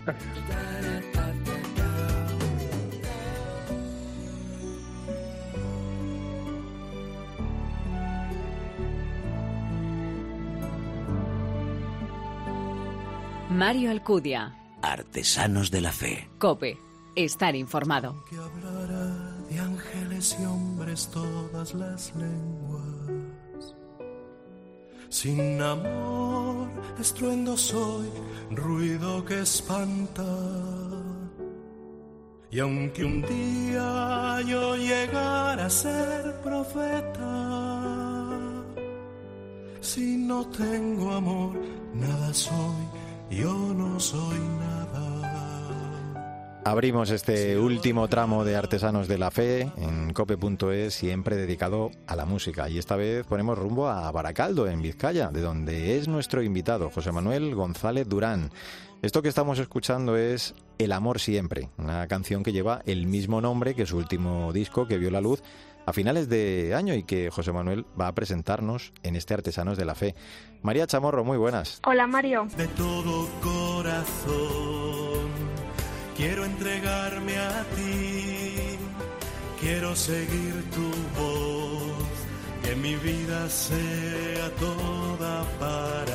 Mario 13.50 13.92
Alcudia. 13.92 14.56
Artesanos 14.82 15.70
de 15.70 15.82
la 15.82 15.92
Fe. 15.92 16.30
Cope. 16.40 16.91
Estar 17.16 17.56
informado 17.58 18.16
de 19.50 19.60
ángeles 19.60 20.38
y 20.40 20.46
hombres 20.46 21.10
todas 21.12 21.74
las 21.74 22.16
lenguas. 22.16 23.76
Sin 25.10 25.62
amor, 25.62 26.70
estruendo 27.00 27.58
soy, 27.58 28.10
ruido 28.52 29.26
que 29.26 29.42
espanta. 29.42 30.24
Y 32.50 32.60
aunque 32.60 33.04
un 33.04 33.22
día 33.24 34.40
yo 34.48 34.78
llegara 34.78 35.66
a 35.66 35.70
ser 35.70 36.40
profeta, 36.42 37.82
si 39.82 40.16
no 40.16 40.48
tengo 40.48 41.12
amor, 41.12 41.60
nada 41.94 42.34
soy, 42.34 42.88
yo 43.30 43.54
no 43.74 44.00
soy 44.00 44.40
nada. 44.40 45.31
Abrimos 46.64 47.10
este 47.10 47.58
último 47.58 48.08
tramo 48.08 48.46
de 48.46 48.56
Artesanos 48.56 49.08
de 49.08 49.18
la 49.18 49.32
Fe 49.32 49.72
en 49.78 50.14
cope.es, 50.14 50.94
siempre 50.94 51.36
dedicado 51.36 51.90
a 52.06 52.16
la 52.16 52.26
música. 52.26 52.70
Y 52.70 52.78
esta 52.78 52.96
vez 52.96 53.26
ponemos 53.26 53.58
rumbo 53.58 53.90
a 53.90 54.12
Baracaldo, 54.12 54.68
en 54.68 54.80
Vizcaya, 54.80 55.30
de 55.30 55.42
donde 55.42 55.98
es 55.98 56.08
nuestro 56.08 56.44
invitado, 56.44 56.92
José 56.92 57.12
Manuel 57.12 57.56
González 57.56 58.08
Durán. 58.08 58.52
Esto 59.02 59.24
que 59.24 59.30
estamos 59.30 59.58
escuchando 59.58 60.16
es 60.16 60.54
El 60.78 60.92
amor 60.92 61.20
siempre, 61.20 61.70
una 61.80 62.08
canción 62.08 62.44
que 62.44 62.54
lleva 62.54 62.84
el 62.86 63.08
mismo 63.08 63.42
nombre 63.42 63.74
que 63.74 63.88
su 63.88 63.98
último 63.98 64.54
disco 64.54 64.88
que 64.88 65.00
vio 65.00 65.10
la 65.10 65.20
luz 65.20 65.42
a 65.88 65.94
finales 65.94 66.30
de 66.30 66.76
año 66.76 66.94
y 66.94 67.02
que 67.02 67.32
José 67.32 67.52
Manuel 67.52 67.88
va 68.00 68.08
a 68.08 68.14
presentarnos 68.14 68.94
en 69.02 69.16
este 69.16 69.34
Artesanos 69.34 69.80
de 69.80 69.86
la 69.86 69.96
Fe. 69.96 70.14
María 70.62 70.86
Chamorro, 70.86 71.24
muy 71.24 71.40
buenas. 71.40 71.82
Hola 71.88 72.06
Mario. 72.06 72.48
De 72.56 72.68
todo 72.68 73.28
corazón 73.42 75.31
quiero 76.22 76.46
entregarme 76.46 77.36
a 77.36 77.66
ti, 77.76 78.78
quiero 79.60 79.96
seguir 79.96 80.54
tu 80.76 80.90
voz, 81.20 82.08
que 82.64 82.76
mi 82.76 82.96
vida 82.96 83.50
sea 83.50 84.48
toda 84.60 85.44
para 85.60 86.11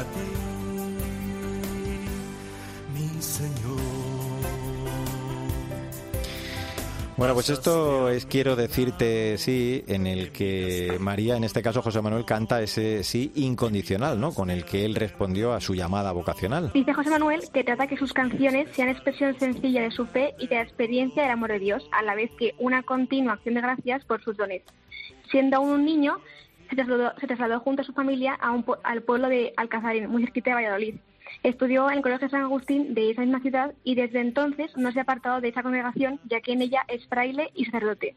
Bueno, 7.16 7.32
pues 7.32 7.48
esto 7.48 8.10
es 8.10 8.26
Quiero 8.26 8.56
decirte 8.56 9.38
sí, 9.38 9.82
en 9.86 10.06
el 10.06 10.32
que 10.32 10.98
María, 11.00 11.38
en 11.38 11.44
este 11.44 11.62
caso 11.62 11.80
José 11.80 12.02
Manuel, 12.02 12.26
canta 12.26 12.60
ese 12.60 13.02
sí 13.04 13.32
incondicional, 13.36 14.20
¿no? 14.20 14.34
Con 14.34 14.50
el 14.50 14.66
que 14.66 14.84
él 14.84 14.94
respondió 14.94 15.54
a 15.54 15.62
su 15.62 15.74
llamada 15.74 16.12
vocacional. 16.12 16.70
Dice 16.74 16.92
José 16.92 17.08
Manuel 17.08 17.40
que 17.54 17.64
trata 17.64 17.86
que 17.86 17.96
sus 17.96 18.12
canciones 18.12 18.68
sean 18.72 18.90
expresión 18.90 19.34
sencilla 19.38 19.80
de 19.80 19.92
su 19.92 20.04
fe 20.04 20.34
y 20.38 20.46
de 20.46 20.56
la 20.56 20.62
experiencia 20.62 21.22
del 21.22 21.32
amor 21.32 21.52
de 21.52 21.58
Dios, 21.58 21.88
a 21.90 22.02
la 22.02 22.14
vez 22.14 22.30
que 22.38 22.54
una 22.58 22.82
continua 22.82 23.32
acción 23.32 23.54
de 23.54 23.62
gracias 23.62 24.04
por 24.04 24.22
sus 24.22 24.36
dones. 24.36 24.62
Siendo 25.30 25.56
aún 25.56 25.70
un 25.70 25.84
niño, 25.86 26.18
se 26.68 26.76
trasladó, 27.26 27.60
junto 27.60 27.80
a 27.80 27.84
su 27.86 27.94
familia 27.94 28.34
a 28.34 28.50
un, 28.50 28.62
al 28.82 29.02
pueblo 29.02 29.28
de 29.28 29.54
Alcazarín, 29.56 30.10
muy 30.10 30.22
cerquita 30.22 30.50
de 30.50 30.56
Valladolid. 30.56 30.96
Estudió 31.42 31.88
en 31.90 31.98
el 31.98 32.02
Colegio 32.02 32.28
San 32.28 32.42
Agustín 32.42 32.94
de 32.94 33.10
esa 33.10 33.22
misma 33.22 33.40
ciudad 33.40 33.74
y 33.84 33.94
desde 33.94 34.20
entonces 34.20 34.76
no 34.76 34.92
se 34.92 34.98
ha 34.98 35.02
apartado 35.02 35.40
de 35.40 35.48
esa 35.48 35.62
congregación, 35.62 36.20
ya 36.28 36.40
que 36.40 36.52
en 36.52 36.62
ella 36.62 36.82
es 36.88 37.06
fraile 37.06 37.50
y 37.54 37.64
sacerdote. 37.66 38.14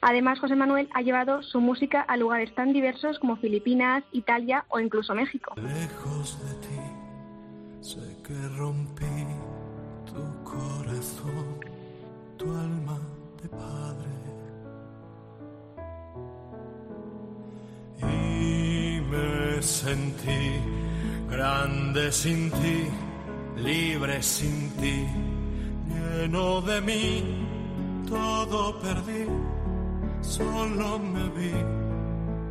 Además, 0.00 0.38
José 0.38 0.56
Manuel 0.56 0.88
ha 0.94 1.02
llevado 1.02 1.42
su 1.42 1.60
música 1.60 2.00
a 2.00 2.16
lugares 2.16 2.54
tan 2.54 2.72
diversos 2.72 3.18
como 3.18 3.36
Filipinas, 3.36 4.04
Italia 4.12 4.64
o 4.68 4.80
incluso 4.80 5.14
México. 5.14 5.54
Lejos 5.56 6.38
de 6.46 6.54
ti, 6.66 6.80
sé 7.80 8.16
que 8.26 8.48
rompí 8.56 9.26
tu 10.06 10.44
corazón, 10.44 11.60
tu 12.36 12.50
alma 12.50 12.98
de 13.42 13.48
padre. 13.48 14.12
Y 18.00 19.00
me 19.00 19.62
sentí 19.62 20.60
grande 21.32 22.12
sin 22.12 22.50
ti, 22.50 22.90
libre 23.56 24.22
sin 24.22 24.70
ti, 24.76 25.06
lleno 25.88 26.60
de 26.60 26.80
mí, 26.82 27.06
todo 28.06 28.78
perdí, 28.80 29.24
solo 30.20 30.98
me 30.98 31.24
vi, 31.36 31.54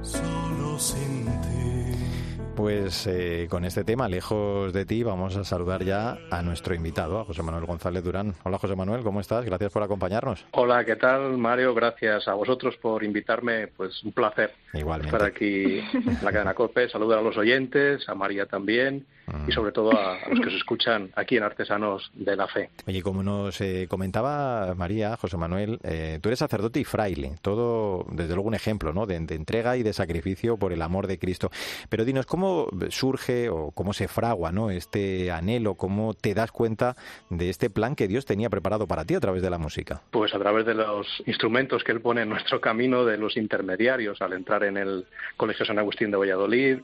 solo 0.01 0.79
sin 0.79 1.25
ti. 1.43 2.10
Pues 2.55 3.07
eh, 3.07 3.47
con 3.49 3.63
este 3.63 3.83
tema, 3.85 4.09
lejos 4.09 4.73
de 4.73 4.85
ti, 4.85 5.03
vamos 5.03 5.37
a 5.37 5.45
saludar 5.45 5.83
ya 5.83 6.17
a 6.29 6.41
nuestro 6.41 6.75
invitado, 6.75 7.19
a 7.19 7.25
José 7.25 7.41
Manuel 7.43 7.65
González 7.65 8.03
Durán. 8.03 8.33
Hola 8.43 8.57
José 8.57 8.75
Manuel, 8.75 9.03
¿cómo 9.03 9.21
estás? 9.21 9.45
Gracias 9.45 9.71
por 9.71 9.83
acompañarnos. 9.83 10.45
Hola, 10.51 10.83
¿qué 10.83 10.97
tal 10.97 11.37
Mario? 11.37 11.73
Gracias 11.73 12.27
a 12.27 12.33
vosotros 12.33 12.75
por 12.77 13.03
invitarme, 13.03 13.67
pues 13.67 14.03
un 14.03 14.11
placer 14.11 14.51
Igualmente. 14.73 15.15
estar 15.15 15.27
aquí 15.27 15.79
en 15.79 16.17
la 16.21 16.31
cadena 16.31 16.53
COPE, 16.53 16.89
saludar 16.89 17.19
a 17.19 17.21
los 17.21 17.37
oyentes, 17.37 18.07
a 18.09 18.15
María 18.15 18.45
también 18.45 19.05
y 19.27 19.51
mm. 19.51 19.51
sobre 19.51 19.71
todo 19.71 19.91
a, 19.97 20.17
los 20.29 20.39
que 20.41 20.49
se 20.49 20.57
escuchan 20.57 21.09
aquí 21.15 21.37
en 21.37 21.43
Artesanos 21.43 22.11
de 22.13 22.35
la 22.35 22.47
Fe. 22.47 22.69
Oye, 22.85 23.01
como 23.01 23.23
nos 23.23 23.61
eh, 23.61 23.87
comentaba 23.89 24.75
María, 24.75 25.15
José 25.15 25.37
Manuel, 25.37 25.79
eh, 25.83 26.19
tú 26.21 26.29
eres 26.29 26.39
sacerdote 26.39 26.81
y 26.81 26.83
fraile, 26.83 27.35
todo 27.41 28.05
desde 28.11 28.33
luego 28.33 28.49
un 28.49 28.55
ejemplo 28.55 28.91
¿no? 28.91 29.05
de, 29.05 29.19
de 29.19 29.35
entrega 29.35 29.77
y 29.77 29.83
de 29.83 29.93
sacrificio 29.93 30.57
por 30.57 30.73
el 30.73 30.81
amor 30.81 31.07
de 31.07 31.17
Cristo. 31.17 31.49
Pero 31.89 32.03
dinos, 32.03 32.25
¿cómo 32.25 32.40
¿Cómo 32.41 32.69
surge 32.89 33.49
o 33.49 33.69
cómo 33.69 33.93
se 33.93 34.07
fragua 34.07 34.51
¿no? 34.51 34.71
este 34.71 35.29
anhelo? 35.29 35.75
¿Cómo 35.75 36.15
te 36.15 36.33
das 36.33 36.51
cuenta 36.51 36.95
de 37.29 37.51
este 37.51 37.69
plan 37.69 37.95
que 37.95 38.07
Dios 38.07 38.25
tenía 38.25 38.49
preparado 38.49 38.87
para 38.87 39.05
ti 39.05 39.13
a 39.13 39.19
través 39.19 39.43
de 39.43 39.51
la 39.51 39.59
música? 39.59 40.01
Pues 40.09 40.33
a 40.33 40.39
través 40.39 40.65
de 40.65 40.73
los 40.73 41.05
instrumentos 41.27 41.83
que 41.83 41.91
Él 41.91 42.01
pone 42.01 42.23
en 42.23 42.29
nuestro 42.29 42.59
camino, 42.59 43.05
de 43.05 43.19
los 43.19 43.37
intermediarios, 43.37 44.23
al 44.23 44.33
entrar 44.33 44.63
en 44.63 44.77
el 44.77 45.05
Colegio 45.37 45.67
San 45.67 45.77
Agustín 45.77 46.09
de 46.09 46.17
Valladolid, 46.17 46.79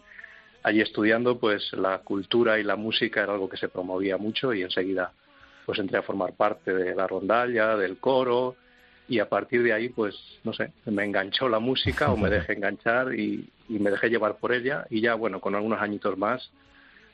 allí 0.62 0.82
estudiando, 0.82 1.40
pues 1.40 1.74
la 1.74 1.98
cultura 2.04 2.60
y 2.60 2.64
la 2.64 2.76
música 2.76 3.24
era 3.24 3.34
algo 3.34 3.50
que 3.50 3.58
se 3.58 3.68
promovía 3.68 4.18
mucho 4.18 4.54
y 4.54 4.62
enseguida 4.62 5.12
pues 5.66 5.80
entré 5.80 5.98
a 5.98 6.04
formar 6.04 6.34
parte 6.34 6.72
de 6.72 6.94
la 6.94 7.08
rondalla, 7.08 7.76
del 7.76 7.98
coro, 7.98 8.58
y 9.08 9.20
a 9.20 9.30
partir 9.30 9.64
de 9.64 9.74
ahí, 9.74 9.90
pues, 9.90 10.16
no 10.44 10.54
sé, 10.54 10.72
me 10.86 11.04
enganchó 11.06 11.48
la 11.48 11.60
música 11.60 12.12
o 12.12 12.18
me 12.18 12.30
dejé 12.30 12.54
enganchar 12.54 13.14
y, 13.14 13.50
me 13.70 13.92
dejé 13.92 14.10
llevar 14.10 14.38
por 14.38 14.54
ella 14.54 14.86
y 14.90 15.02
ya, 15.02 15.14
bueno, 15.16 15.42
con 15.42 15.54
algunos 15.54 15.82
añitos 15.82 16.18
más, 16.18 16.50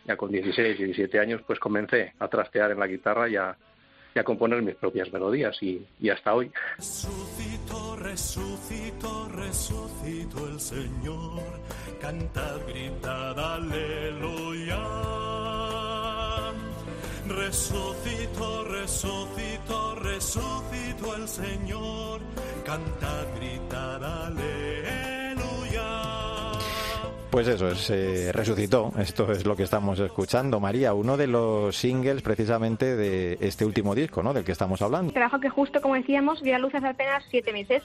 ya 0.06 0.16
con 0.16 0.32
16, 0.32 0.78
17 0.78 1.20
años, 1.20 1.42
pues 1.46 1.60
comencé 1.60 2.14
a 2.20 2.28
trastear 2.28 2.72
en 2.72 2.80
la 2.80 2.88
guitarra 2.88 3.30
y 3.30 3.36
a, 3.36 3.56
componer 4.24 4.62
mis 4.62 4.76
propias 4.76 5.12
melodías 5.12 5.58
y, 5.62 5.84
y 6.00 6.10
hasta 6.10 6.36
hoy. 6.36 6.52
Resucito, 6.78 7.96
resucito, 7.96 9.30
resucito 9.30 10.48
el 10.50 10.60
Señor, 10.60 11.42
cantad, 12.00 12.60
gritad, 12.68 13.40
aleluya. 13.40 15.23
Resucitó, 17.36 18.64
resucitó, 18.66 19.96
resucitó 19.96 21.16
el 21.16 21.28
Señor. 21.28 22.22
Cantad, 22.64 23.26
gritad, 23.36 24.04
aleluya. 24.04 25.44
Pues 27.32 27.48
eso, 27.48 27.70
es, 27.70 27.90
eh, 27.90 28.32
resucitó. 28.32 28.92
Esto 29.00 29.32
es 29.32 29.48
lo 29.48 29.56
que 29.56 29.64
estamos 29.64 30.00
escuchando. 30.00 30.60
María, 30.60 30.94
uno 30.94 31.18
de 31.18 31.26
los 31.26 31.76
singles 31.76 32.22
precisamente 32.22 32.96
de 32.96 33.40
este 33.42 33.66
último 33.66 33.96
disco, 33.96 34.22
¿no? 34.22 34.32
Del 34.34 34.44
que 34.44 34.52
estamos 34.52 34.84
hablando. 34.84 35.12
Trabajo 35.12 35.40
que 35.40 35.50
justo, 35.50 35.82
como 35.82 35.96
decíamos, 35.96 36.40
vio 36.44 36.56
a 36.56 36.60
luz 36.60 36.76
hace 36.76 36.88
apenas 36.88 37.24
siete 37.32 37.52
meses 37.52 37.82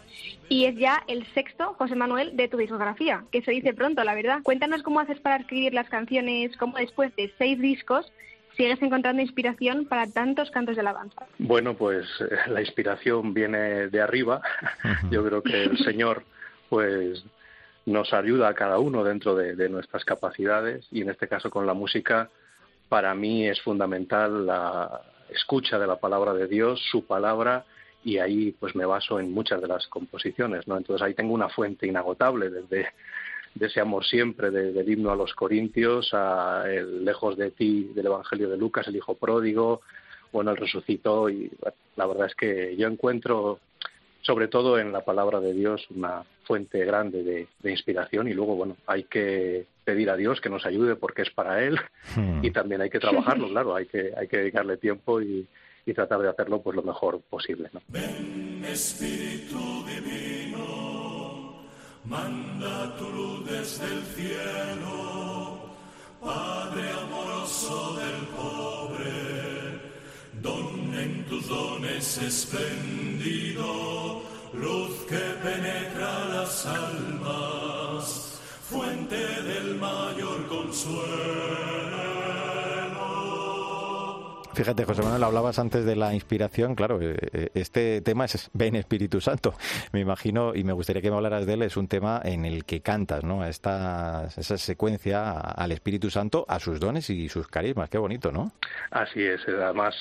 y 0.50 0.66
es 0.66 0.76
ya 0.76 1.02
el 1.06 1.26
sexto, 1.32 1.74
José 1.78 1.94
Manuel, 1.94 2.36
de 2.36 2.48
tu 2.48 2.58
discografía, 2.58 3.24
que 3.32 3.40
se 3.40 3.52
dice 3.52 3.72
pronto, 3.72 4.04
la 4.04 4.14
verdad. 4.14 4.40
Cuéntanos 4.42 4.82
cómo 4.82 5.00
haces 5.00 5.18
para 5.20 5.36
escribir 5.36 5.72
las 5.72 5.88
canciones, 5.88 6.54
cómo 6.58 6.76
después 6.76 7.16
de 7.16 7.32
seis 7.38 7.58
discos 7.58 8.12
sigues 8.58 8.82
encontrando 8.82 9.22
inspiración 9.22 9.86
para 9.86 10.06
tantos 10.08 10.50
cantos 10.50 10.74
de 10.74 10.80
alabanza? 10.80 11.26
Bueno, 11.38 11.74
pues 11.74 12.06
eh, 12.20 12.50
la 12.50 12.60
inspiración 12.60 13.32
viene 13.32 13.88
de 13.88 14.00
arriba. 14.02 14.42
Yo 15.10 15.24
creo 15.24 15.42
que 15.42 15.62
el 15.62 15.78
Señor, 15.78 16.24
pues 16.68 17.24
nos 17.86 18.12
ayuda 18.12 18.48
a 18.48 18.54
cada 18.54 18.78
uno 18.78 19.04
dentro 19.04 19.34
de, 19.34 19.68
nuestras 19.68 20.04
capacidades 20.04 20.86
y 20.90 21.00
en 21.00 21.08
este 21.08 21.26
caso 21.28 21.48
con 21.48 21.66
la 21.66 21.72
música 21.72 22.28
para 22.88 23.14
mí 23.14 23.48
es 23.48 23.62
fundamental 23.62 24.44
la 24.44 25.00
escucha 25.30 25.78
de 25.78 25.86
la 25.86 25.96
palabra 25.96 26.34
de 26.34 26.48
Dios, 26.48 26.82
su 26.90 27.06
palabra 27.06 27.64
y 28.04 28.18
ahí 28.18 28.54
pues 28.58 28.74
me 28.74 28.84
baso 28.84 29.20
en 29.20 29.32
muchas 29.32 29.62
de 29.62 29.68
las 29.68 29.86
composiciones, 29.86 30.66
¿no? 30.68 30.76
Entonces 30.76 31.06
ahí 31.06 31.14
tengo 31.14 31.32
una 31.32 31.48
fuente 31.48 31.86
inagotable 31.86 32.50
desde 32.50 32.88
de 33.54 33.66
ese 33.66 33.80
amor 33.80 34.04
siempre 34.04 34.50
del 34.50 34.88
himno 34.88 35.10
a 35.10 35.16
los 35.16 35.34
Corintios, 35.34 36.10
a 36.12 36.64
el 36.68 37.04
lejos 37.04 37.36
de 37.36 37.50
ti 37.50 37.90
del 37.94 38.06
Evangelio 38.06 38.48
de 38.48 38.56
Lucas, 38.56 38.86
el 38.88 38.96
Hijo 38.96 39.14
Pródigo, 39.14 39.82
bueno, 40.32 40.50
el 40.50 40.56
resucitó 40.56 41.30
y 41.30 41.50
la 41.96 42.06
verdad 42.06 42.26
es 42.26 42.34
que 42.34 42.76
yo 42.76 42.86
encuentro 42.86 43.60
sobre 44.22 44.48
todo 44.48 44.78
en 44.78 44.92
la 44.92 45.04
palabra 45.04 45.40
de 45.40 45.54
Dios 45.54 45.86
una 45.90 46.22
fuente 46.44 46.84
grande 46.84 47.22
de, 47.62 47.70
inspiración 47.70 48.28
y 48.28 48.34
luego 48.34 48.56
bueno 48.56 48.76
hay 48.86 49.04
que 49.04 49.66
pedir 49.84 50.10
a 50.10 50.16
Dios 50.16 50.40
que 50.40 50.50
nos 50.50 50.66
ayude 50.66 50.96
porque 50.96 51.22
es 51.22 51.30
para 51.30 51.62
él 51.62 51.78
hmm. 52.14 52.44
y 52.44 52.50
también 52.50 52.80
hay 52.80 52.90
que 52.90 52.98
trabajarlo 52.98 53.48
claro 53.50 53.74
hay 53.74 53.86
que 53.86 54.12
hay 54.16 54.28
que 54.28 54.38
dedicarle 54.38 54.76
tiempo 54.76 55.22
y, 55.22 55.46
y 55.86 55.94
tratar 55.94 56.20
de 56.20 56.28
hacerlo 56.28 56.60
pues 56.60 56.76
lo 56.76 56.82
mejor 56.82 57.20
posible 57.30 57.70
¿no? 57.72 57.80
Espíritu 58.66 59.84
divino 59.86 60.27
manda 62.04 62.94
tu 62.98 63.08
luz 63.10 63.46
desde 63.46 63.86
el 63.86 64.02
cielo, 64.14 65.58
Padre 66.20 66.90
amoroso 66.90 67.96
del 67.96 68.26
pobre, 68.36 69.80
don 70.42 70.94
en 70.94 71.24
tus 71.26 71.48
dones 71.48 72.18
espléndido, 72.18 74.20
luz 74.52 74.90
que 75.08 75.24
penetra 75.42 76.24
las 76.34 76.66
almas, 76.66 78.38
fuente 78.68 79.16
del 79.42 79.76
mayor 79.76 80.46
consuelo. 80.48 82.07
Fíjate, 84.58 84.84
José 84.84 85.02
Manuel, 85.02 85.22
hablabas 85.22 85.56
antes 85.60 85.84
de 85.84 85.94
la 85.94 86.12
inspiración. 86.12 86.74
Claro, 86.74 87.00
eh, 87.00 87.16
eh, 87.32 87.48
este 87.54 88.00
tema 88.00 88.24
es 88.24 88.50
Ven 88.52 88.74
Espíritu 88.74 89.20
Santo. 89.20 89.54
Me 89.92 90.00
imagino, 90.00 90.52
y 90.52 90.64
me 90.64 90.72
gustaría 90.72 91.00
que 91.00 91.12
me 91.12 91.16
hablaras 91.16 91.46
de 91.46 91.54
él, 91.54 91.62
es 91.62 91.76
un 91.76 91.86
tema 91.86 92.20
en 92.24 92.44
el 92.44 92.64
que 92.64 92.80
cantas, 92.80 93.22
¿no? 93.22 93.46
Esta, 93.46 94.26
esa 94.36 94.58
secuencia 94.58 95.30
al 95.30 95.70
Espíritu 95.70 96.10
Santo, 96.10 96.44
a 96.48 96.58
sus 96.58 96.80
dones 96.80 97.08
y 97.08 97.28
sus 97.28 97.46
carismas. 97.46 97.88
Qué 97.88 97.98
bonito, 97.98 98.32
¿no? 98.32 98.50
Así 98.90 99.24
es. 99.24 99.46
Además, 99.46 99.94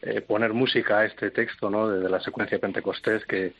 eh, 0.00 0.22
poner 0.22 0.54
música 0.54 1.00
a 1.00 1.04
este 1.04 1.30
texto, 1.30 1.68
¿no? 1.68 1.86
De, 1.90 2.08
la 2.08 2.20
secuencia 2.20 2.56
de 2.56 2.62
Pentecostés, 2.62 3.26
que 3.26 3.52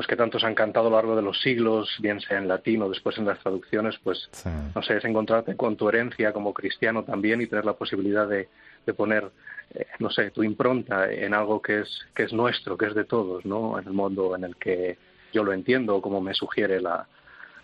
pues 0.00 0.08
que 0.08 0.16
tantos 0.16 0.44
han 0.44 0.54
cantado 0.54 0.86
a 0.86 0.90
lo 0.90 0.96
largo 0.96 1.14
de 1.14 1.20
los 1.20 1.42
siglos, 1.42 1.94
bien 2.00 2.22
sea 2.22 2.38
en 2.38 2.48
latín 2.48 2.80
o 2.80 2.88
después 2.88 3.18
en 3.18 3.26
las 3.26 3.38
traducciones, 3.40 3.98
pues 4.02 4.30
no 4.74 4.80
sé, 4.80 4.96
es 4.96 5.04
encontrarte 5.04 5.58
con 5.58 5.76
tu 5.76 5.90
herencia 5.90 6.32
como 6.32 6.54
cristiano 6.54 7.04
también 7.04 7.42
y 7.42 7.46
tener 7.46 7.66
la 7.66 7.74
posibilidad 7.74 8.26
de, 8.26 8.48
de 8.86 8.94
poner, 8.94 9.30
eh, 9.74 9.84
no 9.98 10.08
sé, 10.08 10.30
tu 10.30 10.42
impronta 10.42 11.12
en 11.12 11.34
algo 11.34 11.60
que 11.60 11.80
es, 11.80 12.06
que 12.14 12.22
es 12.22 12.32
nuestro, 12.32 12.78
que 12.78 12.86
es 12.86 12.94
de 12.94 13.04
todos, 13.04 13.44
¿no? 13.44 13.78
En 13.78 13.88
el 13.88 13.92
mundo 13.92 14.34
en 14.34 14.44
el 14.44 14.56
que 14.56 14.96
yo 15.34 15.44
lo 15.44 15.52
entiendo, 15.52 16.00
como 16.00 16.22
me 16.22 16.32
sugiere 16.32 16.80
la, 16.80 17.06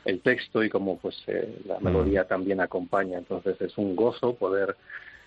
el 0.04 0.20
texto 0.20 0.62
y 0.62 0.68
como 0.68 0.98
pues 0.98 1.16
eh, 1.28 1.62
la 1.64 1.80
melodía 1.80 2.28
también 2.28 2.60
acompaña. 2.60 3.16
Entonces 3.16 3.58
es 3.62 3.78
un 3.78 3.96
gozo 3.96 4.34
poder 4.34 4.76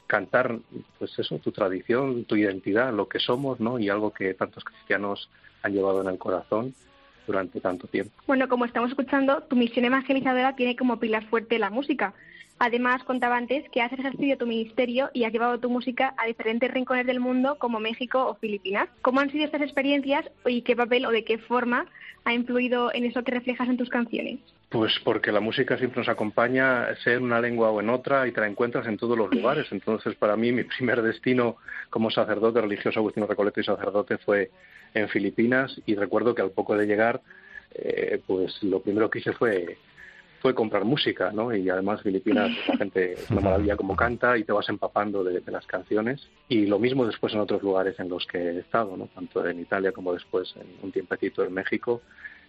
cantar, 0.06 0.60
pues 1.00 1.17
eso, 1.17 1.39
tu 1.39 1.52
tradición, 1.52 2.26
tu 2.26 2.36
identidad, 2.36 2.93
lo 2.93 3.10
que 3.10 3.17
somos, 3.17 3.60
¿no? 3.60 3.80
Y 3.80 3.89
algo 3.89 4.13
que 4.13 4.36
tantos 4.36 4.63
cristianos 4.63 5.28
han 5.63 5.74
llevado 5.74 6.04
en 6.04 6.10
el 6.10 6.19
corazón 6.19 6.76
durante 7.29 7.61
tanto 7.61 7.87
tiempo. 7.87 8.11
Bueno, 8.25 8.49
como 8.49 8.65
estamos 8.65 8.89
escuchando, 8.89 9.43
tu 9.43 9.55
misión 9.55 9.85
evangelizadora 9.85 10.55
tiene 10.55 10.75
como 10.75 10.99
pilar 10.99 11.23
fuerte 11.25 11.59
la 11.59 11.69
música. 11.69 12.15
Además, 12.60 13.04
contaba 13.06 13.38
antes 13.38 13.63
que 13.69 13.82
has 13.82 13.93
ejercido 13.93 14.38
tu 14.38 14.45
ministerio 14.45 15.10
y 15.13 15.24
has 15.24 15.32
llevado 15.32 15.60
tu 15.60 15.69
música 15.69 16.13
a 16.17 16.28
diferentes 16.28 16.69
rincones 16.69 17.08
del 17.08 17.22
mundo 17.22 17.56
como 17.58 17.80
México 17.80 18.28
o 18.28 18.36
Filipinas. 18.36 18.89
¿Cómo 19.02 19.22
han 19.22 19.32
sido 19.32 19.45
estas 19.45 19.62
experiencias 19.62 20.30
y 20.45 20.62
qué 20.63 20.76
papel 20.76 21.06
o 21.06 21.12
de 21.12 21.24
qué 21.24 21.38
forma 21.38 21.86
ha 22.26 22.34
influido 22.34 22.93
en 22.93 23.06
eso 23.06 23.24
que 23.24 23.32
reflejas 23.32 23.69
en 23.69 23.78
tus 23.78 23.89
canciones? 23.89 24.39
Pues 24.67 24.91
porque 25.06 25.32
la 25.32 25.39
música 25.39 25.78
siempre 25.78 26.02
nos 26.02 26.10
acompaña, 26.10 26.93
sea 26.98 27.13
en 27.13 27.24
una 27.24 27.39
lengua 27.39 27.72
o 27.72 27.80
en 27.80 27.89
otra, 27.89 28.28
y 28.28 28.34
te 28.34 28.41
la 28.41 28.48
encuentras 28.48 28.86
en 28.88 28.98
todos 28.98 29.17
los 29.17 29.34
lugares. 29.34 29.67
Entonces, 29.72 30.15
para 30.15 30.36
mí, 30.36 30.52
mi 30.52 30.63
primer 30.63 31.02
destino 31.02 31.56
como 31.89 32.12
sacerdote 32.12 32.60
religioso, 32.60 33.00
Agustino 33.00 33.26
Recoleto 33.26 33.62
y 33.62 33.63
sacerdote, 33.63 34.17
fue 34.17 34.52
en 34.93 35.08
Filipinas. 35.08 35.82
Y 35.86 35.95
recuerdo 35.95 36.36
que 36.36 36.41
al 36.41 36.52
poco 36.52 36.76
de 36.76 36.86
llegar, 36.86 37.22
eh, 37.74 38.22
pues 38.28 38.62
lo 38.63 38.82
primero 38.82 39.10
que 39.10 39.19
hice 39.19 39.32
fue 39.32 39.78
fue 40.41 40.56
comprar 40.56 40.86
música, 40.86 41.32
¿no? 41.32 41.54
Y 41.54 41.69
además 41.69 42.02
Filipinas, 42.02 42.49
la 42.67 42.78
gente 42.78 43.13
es 43.13 43.30
una 43.30 43.41
maravilla 43.41 43.75
como 43.75 43.95
canta 43.95 44.38
y 44.38 44.43
te 44.43 44.54
vas 44.54 44.69
empapando 44.69 45.23
de, 45.23 45.41
las 45.52 45.65
canciones. 45.65 46.28
Y 46.47 46.65
lo 46.65 46.80
mismo 46.80 47.06
después 47.06 47.34
en 47.34 47.39
otros 47.39 47.62
lugares 47.62 47.99
en 47.99 48.10
los 48.10 48.25
que 48.25 48.38
he 48.38 48.60
estado, 48.60 48.95
¿no? 48.95 49.08
Tanto 49.08 49.45
en 49.45 49.60
Italia 49.60 49.91
como 49.91 50.13
después 50.13 50.54
en 50.56 50.67
un 50.82 50.91
tiempecito 50.91 51.43
en 51.43 51.54
México. 51.54 52.02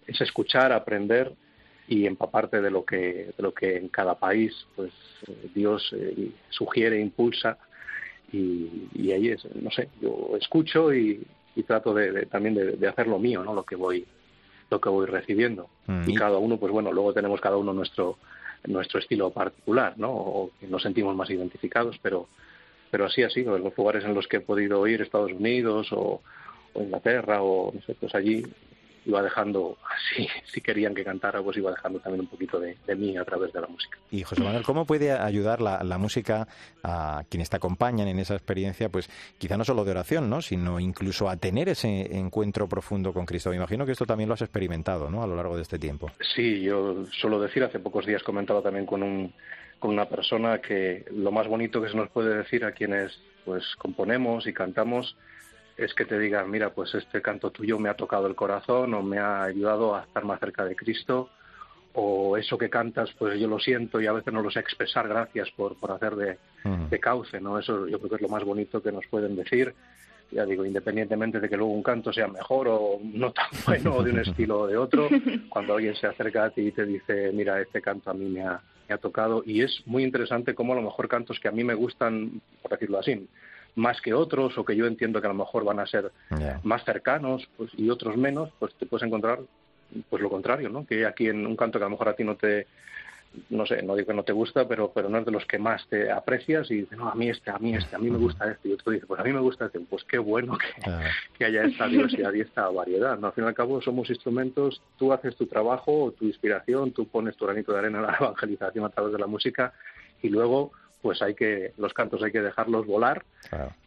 Es 0.07 0.21
escuchar, 0.21 0.73
aprender 0.73 1.33
y 1.89 2.07
empaparte 2.07 2.61
de 2.61 2.71
lo 2.71 2.85
que, 2.85 3.33
de 3.37 3.43
lo 3.43 3.53
que 3.53 3.77
en 3.77 3.89
cada 3.89 4.15
país, 4.15 4.55
pues 4.77 4.93
Dios 5.55 5.93
eh, 5.97 6.31
sugiere, 6.51 7.01
impulsa. 7.01 7.59
Y, 8.33 8.89
y, 8.95 9.11
ahí 9.11 9.29
es, 9.31 9.45
no 9.57 9.73
sé, 9.73 9.89
yo 10.01 10.37
escucho 10.41 10.95
y, 10.95 11.27
trato 11.67 11.93
de, 11.93 12.25
también 12.27 12.55
de, 12.55 12.73
de 12.73 12.89
hacer 12.89 13.07
lo 13.07 13.19
mío, 13.19 13.45
¿no? 13.45 13.53
Lo 13.53 13.65
que 13.65 13.77
voy 13.77 14.07
lo 14.71 14.81
que 14.81 14.89
voy 14.89 15.07
recibiendo. 15.07 15.69
Mm. 15.87 16.09
Y 16.09 16.15
cada 16.15 16.39
uno, 16.39 16.57
pues 16.57 16.73
bueno, 16.73 16.93
luego 16.93 17.13
tenemos 17.13 17.41
cada 17.41 17.57
uno 17.57 17.73
nuestro 17.73 18.19
nuestro 18.67 19.01
estilo 19.01 19.31
particular, 19.31 19.95
¿no? 19.97 20.11
O 20.13 20.51
que 20.61 20.67
nos 20.67 20.83
sentimos 20.83 21.17
más 21.17 21.31
identificados, 21.31 21.99
pero 22.03 22.29
pero 22.91 23.07
así 23.07 23.23
ha 23.23 23.31
sido 23.31 23.57
en 23.57 23.65
los 23.65 23.77
lugares 23.77 24.05
en 24.05 24.15
los 24.15 24.27
que 24.27 24.39
he 24.39 24.41
podido 24.41 24.87
ir, 24.87 25.01
Estados 25.01 25.33
Unidos 25.33 25.93
o, 25.93 26.21
o 26.75 26.83
Inglaterra 26.83 27.43
o 27.43 27.73
no 27.73 27.81
sé, 27.83 27.95
pues 27.95 28.15
allí 28.15 28.45
iba 29.07 29.23
dejando, 29.23 29.79
así, 29.85 30.29
si 30.53 30.61
querían 30.61 30.95
que 30.95 31.05
cantara, 31.05 31.43
pues 31.43 31.57
iba 31.57 31.71
dejando 31.71 32.01
también 32.01 32.23
un 32.23 32.27
poquito 32.27 32.59
de, 32.61 32.77
mí 32.97 33.17
a 33.17 33.25
través 33.25 33.53
de 33.53 33.61
la 33.61 33.67
música. 33.67 33.99
Y 34.11 34.23
José 34.23 34.43
Manuel, 34.43 34.65
¿cómo 34.65 34.85
puede 34.85 35.13
ayudar 35.13 35.61
la, 35.61 35.99
música 35.99 36.49
a 36.83 37.23
quienes 37.29 37.51
te 37.51 37.57
acompañan 37.57 38.09
en 38.09 38.19
esa 38.19 38.35
experiencia, 38.35 38.89
pues 38.89 39.11
quizá 39.39 39.57
no 39.57 39.65
solo 39.65 39.85
de 39.85 39.91
oración, 39.91 40.31
¿no? 40.31 40.41
sino 40.41 40.81
incluso 40.81 41.29
a 41.29 41.37
tener 41.37 41.69
ese 41.69 42.17
encuentro 42.17 42.69
profundo 42.69 43.13
con 43.13 43.27
Cristo? 43.27 43.51
Me 43.51 43.57
imagino 43.57 43.85
que 43.85 43.93
esto 43.93 44.07
también 44.07 44.29
lo 44.29 44.35
has 44.35 44.43
experimentado, 44.43 45.11
¿no? 45.11 45.23
A 45.23 45.27
lo 45.27 45.37
largo 45.37 45.57
de 45.57 45.63
este 45.63 45.79
tiempo. 45.79 46.11
Sí, 46.35 46.63
yo 46.63 47.05
suelo 47.13 47.41
decir, 47.41 47.63
hace 47.63 47.79
pocos 47.79 48.07
días 48.07 48.23
comentaba 48.23 48.63
también 48.63 48.87
con 48.87 49.03
un 49.03 49.33
con 49.79 49.91
una 49.93 50.07
persona 50.07 50.61
que 50.61 51.07
lo 51.11 51.33
más 51.33 51.49
bonito 51.49 51.83
que 51.83 51.89
se 51.89 51.97
nos 51.97 52.11
puede 52.11 52.37
decir 52.37 52.65
a 52.65 52.73
quienes 52.73 53.19
pues 53.47 53.65
componemos 53.79 54.47
y 54.47 54.53
cantamos 54.53 55.17
es 55.85 55.95
que 55.95 56.05
te 56.05 56.19
digan, 56.19 56.51
mira, 56.51 56.71
pues 56.71 56.95
este 56.95 57.23
canto 57.23 57.51
tuyo 57.51 57.79
me 57.79 57.89
ha 57.89 57.95
tocado 57.95 58.27
el 58.27 58.35
corazón 58.35 58.95
o 58.95 59.03
me 59.03 59.19
ha 59.19 59.45
ayudado 59.45 59.95
a 59.95 60.03
estar 60.03 60.25
más 60.25 60.41
cerca 60.41 60.65
de 60.65 60.77
Cristo, 60.77 61.31
o 61.95 62.37
eso 62.37 62.57
que 62.57 62.71
cantas, 62.71 63.11
pues 63.19 63.39
yo 63.41 63.49
lo 63.49 63.59
siento 63.59 64.01
y 64.01 64.07
a 64.07 64.13
veces 64.13 64.33
no 64.33 64.43
lo 64.43 64.51
sé 64.51 64.61
expresar, 64.61 65.09
gracias 65.09 65.51
por, 65.51 65.77
por 65.77 65.91
hacer 65.91 66.15
de, 66.15 66.39
de 66.89 67.01
cauce, 67.01 67.41
¿no? 67.41 67.59
Eso 67.59 67.89
yo 67.89 67.99
creo 67.99 68.11
que 68.11 68.17
es 68.17 68.23
lo 68.23 68.29
más 68.29 68.45
bonito 68.45 68.83
que 68.83 68.93
nos 68.93 69.07
pueden 69.09 69.35
decir 69.35 69.75
ya 70.31 70.47
digo, 70.47 70.65
independientemente 70.65 71.41
de 71.41 71.49
que 71.49 71.57
luego 71.57 71.73
un 71.73 71.83
canto 71.83 72.13
sea 72.13 72.29
mejor 72.29 72.69
o 72.69 73.01
no 73.03 73.33
tan 73.33 73.47
bueno 73.67 73.97
o 73.97 74.03
de 74.03 74.13
un 74.13 74.19
estilo 74.21 74.61
o 74.61 74.67
de 74.67 74.77
otro, 74.77 75.09
cuando 75.49 75.75
alguien 75.75 75.95
se 75.95 76.07
acerca 76.07 76.45
a 76.45 76.51
ti 76.51 76.63
y 76.63 76.73
te 76.73 76.85
dice, 76.85 77.33
mira, 77.33 77.61
este 77.61 77.83
canto 77.83 78.11
a 78.11 78.15
mí 78.15 78.27
me 78.27 78.43
ha, 78.43 78.61
me 78.89 78.95
ha 78.95 78.99
tocado, 78.99 79.43
y 79.45 79.63
es 79.63 79.83
muy 79.87 80.05
interesante 80.05 80.55
cómo 80.55 80.73
a 80.73 80.77
lo 80.77 80.83
mejor 80.83 81.09
cantos 81.09 81.39
que 81.41 81.49
a 81.49 81.53
mí 81.53 81.65
me 81.65 81.75
gustan, 81.75 82.41
por 82.63 82.71
decirlo 82.73 82.99
así, 82.99 83.27
más 83.81 84.01
que 84.01 84.15
otros 84.15 84.57
o 84.59 84.65
que 84.65 84.77
yo 84.77 84.87
entiendo 84.87 85.21
que 85.21 85.27
a 85.27 85.31
lo 85.31 85.37
mejor 85.37 85.65
van 85.65 85.81
a 85.81 85.87
ser 85.87 86.13
más 86.63 86.85
cercanos 86.85 87.49
pues, 87.57 87.71
y 87.77 87.91
otros 87.91 88.17
menos, 88.17 88.51
pues 88.59 88.75
te 88.75 88.87
puedes 88.87 89.07
encontrar 89.07 89.41
pues 90.09 90.23
lo 90.23 90.31
contrario, 90.31 90.69
¿no? 90.69 90.87
Que 90.87 91.05
aquí 91.07 91.27
en 91.29 91.47
un 91.47 91.57
canto 91.57 91.79
que 91.79 91.85
a 91.85 91.89
lo 91.89 91.93
mejor 91.93 92.09
a 92.09 92.15
ti 92.15 92.23
no 92.23 92.37
te 92.37 92.67
no 93.49 93.65
sé, 93.65 93.81
no 93.83 93.95
digo 93.95 94.09
que 94.09 94.15
no 94.15 94.25
te 94.25 94.33
gusta, 94.33 94.67
pero 94.67 94.91
pero 94.93 95.09
no 95.09 95.19
es 95.19 95.25
de 95.25 95.31
los 95.31 95.47
que 95.47 95.59
más 95.59 95.87
te 95.89 96.11
aprecias 96.11 96.69
y 96.71 96.81
dices, 96.81 96.99
no, 96.99 97.09
a 97.09 97.15
mí 97.15 97.29
este, 97.31 97.51
a 97.51 97.59
mí 97.59 97.75
este, 97.75 97.95
a 97.95 97.99
mí 97.99 98.11
me 98.11 98.19
gusta 98.19 98.51
este, 98.51 98.69
y 98.69 98.73
otro 98.73 98.93
dice, 98.93 99.07
pues 99.07 99.21
a 99.21 99.25
mí 99.25 99.33
me 99.33 99.41
gusta 99.41 99.67
este, 99.67 99.79
pues 99.81 100.03
qué 100.05 100.19
bueno 100.19 100.59
que, 100.59 100.91
que 101.39 101.45
haya 101.45 101.65
esta 101.65 101.87
diversidad 101.87 102.33
y 102.33 102.41
esta 102.41 102.69
variedad, 102.71 103.19
¿no? 103.19 103.29
Al 103.29 103.33
fin 103.33 103.45
y 103.45 103.47
al 103.47 103.55
cabo 103.55 103.81
somos 103.81 104.11
instrumentos, 104.11 104.83
tú 104.99 105.13
haces 105.13 105.37
tu 105.37 105.47
trabajo, 105.47 106.13
tu 106.19 106.25
inspiración, 106.25 106.91
tú 106.91 107.07
pones 107.07 107.37
tu 107.37 107.45
granito 107.45 107.73
de 107.73 107.79
arena 107.79 107.99
en 108.01 108.07
la 108.07 108.17
evangelización 108.21 108.85
a 108.85 108.91
través 108.91 109.13
de 109.13 109.19
la 109.19 109.27
música 109.27 109.73
y 110.23 110.29
luego 110.29 110.73
pues 111.03 111.23
hay 111.23 111.35
que 111.35 111.73
los 111.79 111.93
cantos 111.93 112.23
hay 112.23 112.33
que 112.33 112.41
dejarlos 112.41 112.87
volar 112.87 113.25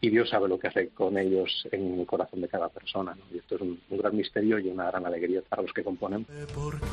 y 0.00 0.10
Dios 0.10 0.28
sabe 0.30 0.48
lo 0.48 0.58
que 0.58 0.68
hace 0.68 0.88
con 0.88 1.16
ellos 1.16 1.66
en 1.70 2.00
el 2.00 2.06
corazón 2.06 2.40
de 2.40 2.48
cada 2.48 2.68
persona 2.68 3.16
y 3.32 3.38
esto 3.38 3.56
es 3.56 3.60
un, 3.60 3.80
gran 3.90 4.16
misterio 4.16 4.58
y 4.58 4.68
una 4.68 4.90
gran 4.90 5.06
alegría 5.06 5.40
para 5.48 5.62
los 5.62 5.72
que 5.72 5.84
componen. 5.84 6.24
¿Por 6.54 6.80
qué 6.80 6.86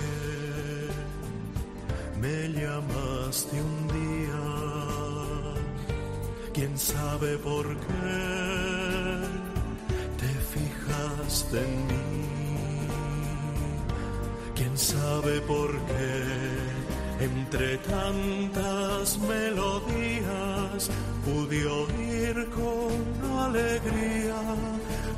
me 2.21 2.49
llamaste 2.49 3.61
un 3.61 3.87
día 3.87 4.21
quién 6.53 6.77
sabe 6.77 7.37
por 7.37 7.65
qué 7.65 8.61
te 10.17 10.27
fijaste 10.53 11.57
en 11.57 11.87
mí 11.87 12.31
quién 14.55 14.77
sabe 14.77 15.41
por 15.41 15.71
qué 15.71 16.70
entre 17.21 17.77
tantas 17.77 19.19
melodías 19.19 20.89
pude 21.23 21.65
oír 21.65 22.49
con 22.49 23.39
alegría 23.39 24.35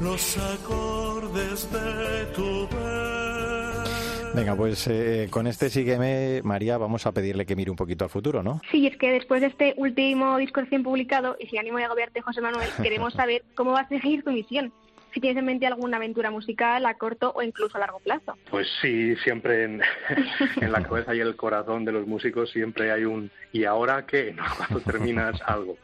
los 0.01 0.37
acordes 0.37 1.71
de 1.71 2.25
tu 2.35 2.67
voz. 2.67 4.33
Venga, 4.35 4.55
pues 4.55 4.87
eh, 4.87 5.27
con 5.29 5.45
este 5.45 5.69
sígueme, 5.69 6.41
María, 6.43 6.77
vamos 6.77 7.05
a 7.05 7.11
pedirle 7.11 7.45
que 7.45 7.55
mire 7.55 7.69
un 7.69 7.77
poquito 7.77 8.03
al 8.03 8.09
futuro, 8.09 8.41
¿no? 8.41 8.59
Sí, 8.71 8.87
es 8.87 8.97
que 8.97 9.11
después 9.11 9.41
de 9.41 9.47
este 9.47 9.75
último 9.77 10.37
disco 10.37 10.61
recién 10.61 10.81
publicado, 10.81 11.37
y 11.39 11.47
sin 11.47 11.59
ánimo 11.59 11.77
de 11.77 11.85
agobiarte, 11.85 12.21
José 12.21 12.41
Manuel, 12.41 12.67
queremos 12.81 13.13
saber 13.13 13.43
cómo 13.55 13.73
vas 13.73 13.85
a 13.85 13.99
seguir 13.99 14.23
tu 14.23 14.31
misión 14.31 14.73
si 15.13 15.19
tienes 15.19 15.37
en 15.37 15.45
mente 15.45 15.67
alguna 15.67 15.97
aventura 15.97 16.31
musical 16.31 16.85
a 16.85 16.95
corto 16.95 17.31
o 17.35 17.41
incluso 17.41 17.77
a 17.77 17.81
largo 17.81 17.99
plazo. 17.99 18.37
Pues 18.49 18.67
sí, 18.81 19.15
siempre 19.17 19.63
en, 19.63 19.81
la 20.71 20.83
cabeza 20.83 21.13
y 21.15 21.19
el 21.19 21.35
corazón 21.35 21.85
de 21.85 21.91
los 21.91 22.07
músicos 22.07 22.49
siempre 22.51 22.91
hay 22.91 23.05
un 23.05 23.29
¿y 23.51 23.65
ahora 23.65 24.05
qué? 24.05 24.35
Cuando 24.57 24.79
terminas 24.79 25.41
algo. 25.45 25.77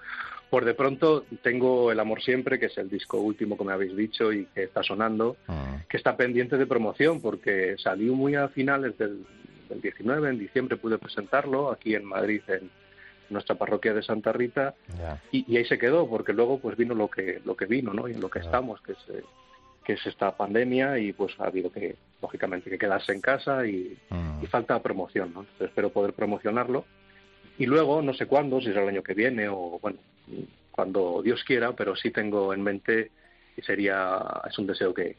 Por 0.49 0.65
de 0.65 0.73
pronto 0.73 1.25
tengo 1.43 1.91
El 1.91 1.99
Amor 1.99 2.23
Siempre, 2.23 2.57
que 2.57 2.65
es 2.67 2.77
el 2.79 2.89
disco 2.89 3.19
último 3.19 3.55
que 3.55 3.63
me 3.63 3.71
habéis 3.71 3.95
dicho 3.95 4.33
y 4.33 4.45
que 4.45 4.63
está 4.63 4.81
sonando, 4.81 5.37
ah. 5.47 5.77
que 5.87 5.97
está 5.97 6.17
pendiente 6.17 6.57
de 6.57 6.65
promoción 6.65 7.21
porque 7.21 7.75
salió 7.77 8.15
muy 8.15 8.33
a 8.33 8.47
finales 8.47 8.97
del, 8.97 9.27
del 9.69 9.79
19, 9.79 10.27
en 10.27 10.39
diciembre 10.39 10.77
pude 10.77 10.97
presentarlo 10.97 11.71
aquí 11.71 11.93
en 11.93 12.03
Madrid 12.03 12.41
en, 12.47 12.71
nuestra 13.29 13.55
parroquia 13.55 13.93
de 13.93 14.03
Santa 14.03 14.31
Rita 14.31 14.75
y, 15.31 15.57
ahí 15.57 15.65
se 15.65 15.77
quedó 15.77 16.07
porque 16.09 16.33
luego 16.33 16.59
pues 16.59 16.77
vino 16.77 16.95
lo 16.95 17.09
que 17.09 17.41
lo 17.45 17.55
que 17.55 17.65
vino 17.65 17.93
no 17.93 18.07
y 18.07 18.13
en 18.13 18.21
lo 18.21 18.29
que 18.29 18.39
estamos 18.39 18.81
que 18.81 18.93
es 18.93 18.97
eh, 19.09 19.23
que 19.83 19.93
es 19.93 20.05
esta 20.05 20.35
pandemia 20.35 20.99
y 20.99 21.13
pues 21.13 21.33
ha 21.39 21.45
habido 21.45 21.71
que 21.71 21.95
lógicamente 22.21 22.69
que 22.69 22.77
quedarse 22.77 23.11
en 23.11 23.21
casa 23.21 23.65
y, 23.65 23.97
mm. 24.09 24.43
falta 24.45 24.81
promoción 24.83 25.33
no 25.33 25.45
espero 25.59 25.89
poder 25.89 26.13
promocionarlo. 26.13 26.85
Y 27.57 27.65
luego 27.65 28.01
no 28.01 28.13
sé 28.13 28.25
cuándo 28.25 28.61
si 28.61 28.69
es 28.69 28.77
el 28.77 28.87
año 28.87 29.03
que 29.03 29.13
viene 29.13 29.49
o 29.49 29.79
bueno 29.81 29.97
cuando 30.71 31.21
Dios 31.23 31.43
quiera 31.43 31.73
pero 31.73 31.95
sí 31.95 32.11
tengo 32.11 32.53
en 32.53 32.61
mente 32.61 33.11
y 33.57 33.61
sería 33.61 34.21
es 34.47 34.57
un 34.59 34.67
deseo 34.67 34.93
que 34.93 35.17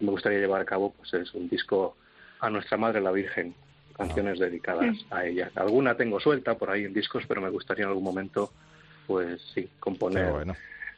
me 0.00 0.10
gustaría 0.10 0.38
llevar 0.38 0.62
a 0.62 0.64
cabo 0.64 0.94
pues 0.96 1.12
es 1.14 1.32
un 1.34 1.48
disco 1.48 1.96
a 2.40 2.50
nuestra 2.50 2.76
madre 2.76 3.00
la 3.00 3.12
Virgen 3.12 3.54
canciones 3.96 4.38
dedicadas 4.38 4.96
a 5.10 5.24
ella. 5.24 5.50
Alguna 5.54 5.96
tengo 5.96 6.20
suelta 6.20 6.54
por 6.54 6.70
ahí 6.70 6.84
en 6.84 6.92
discos, 6.92 7.24
pero 7.26 7.40
me 7.40 7.50
gustaría 7.50 7.84
en 7.84 7.88
algún 7.88 8.04
momento, 8.04 8.52
pues 9.06 9.40
sí, 9.54 9.68
componer 9.80 10.32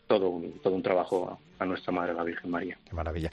todo, 0.09 0.31
un, 0.31 0.59
todo 0.61 0.75
un 0.75 0.83
trabajo 0.83 1.39
a, 1.59 1.65
nuestra 1.65 1.93
Madre, 1.93 2.15
la 2.15 2.25
Virgen 2.25 2.51
María. 2.51 2.79
Qué 2.89 2.95
maravilla. 2.95 3.31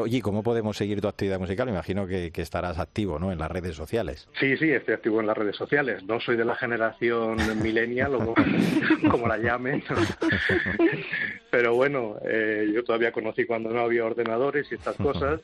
Oye, 0.00 0.22
¿cómo 0.22 0.42
podemos 0.42 0.76
seguir 0.76 1.00
tu 1.00 1.08
actividad 1.08 1.38
musical? 1.38 1.66
Me 1.66 1.72
imagino 1.72 2.06
que, 2.06 2.30
estarás 2.36 2.78
activo 2.78 3.18
¿no? 3.18 3.32
en 3.32 3.38
las 3.38 3.50
redes 3.50 3.76
sociales. 3.76 4.28
Sí, 4.38 4.56
sí, 4.56 4.70
estoy 4.70 4.94
activo 4.94 5.20
en 5.20 5.26
las 5.26 5.36
redes 5.36 5.56
sociales. 5.56 6.02
No 6.04 6.20
soy 6.20 6.36
de 6.36 6.44
la 6.44 6.54
generación 6.54 7.36
millennial, 7.60 8.14
o 8.14 8.34
como 9.10 9.26
la 9.28 9.36
llamen. 9.36 9.82
Pero 11.50 11.74
bueno, 11.74 12.16
eh, 12.24 12.70
yo 12.72 12.84
todavía 12.84 13.12
conocí 13.12 13.44
cuando 13.44 13.70
no 13.70 13.80
había 13.80 14.04
ordenadores 14.04 14.70
y 14.70 14.76
estas 14.76 14.96
cosas. 14.96 15.40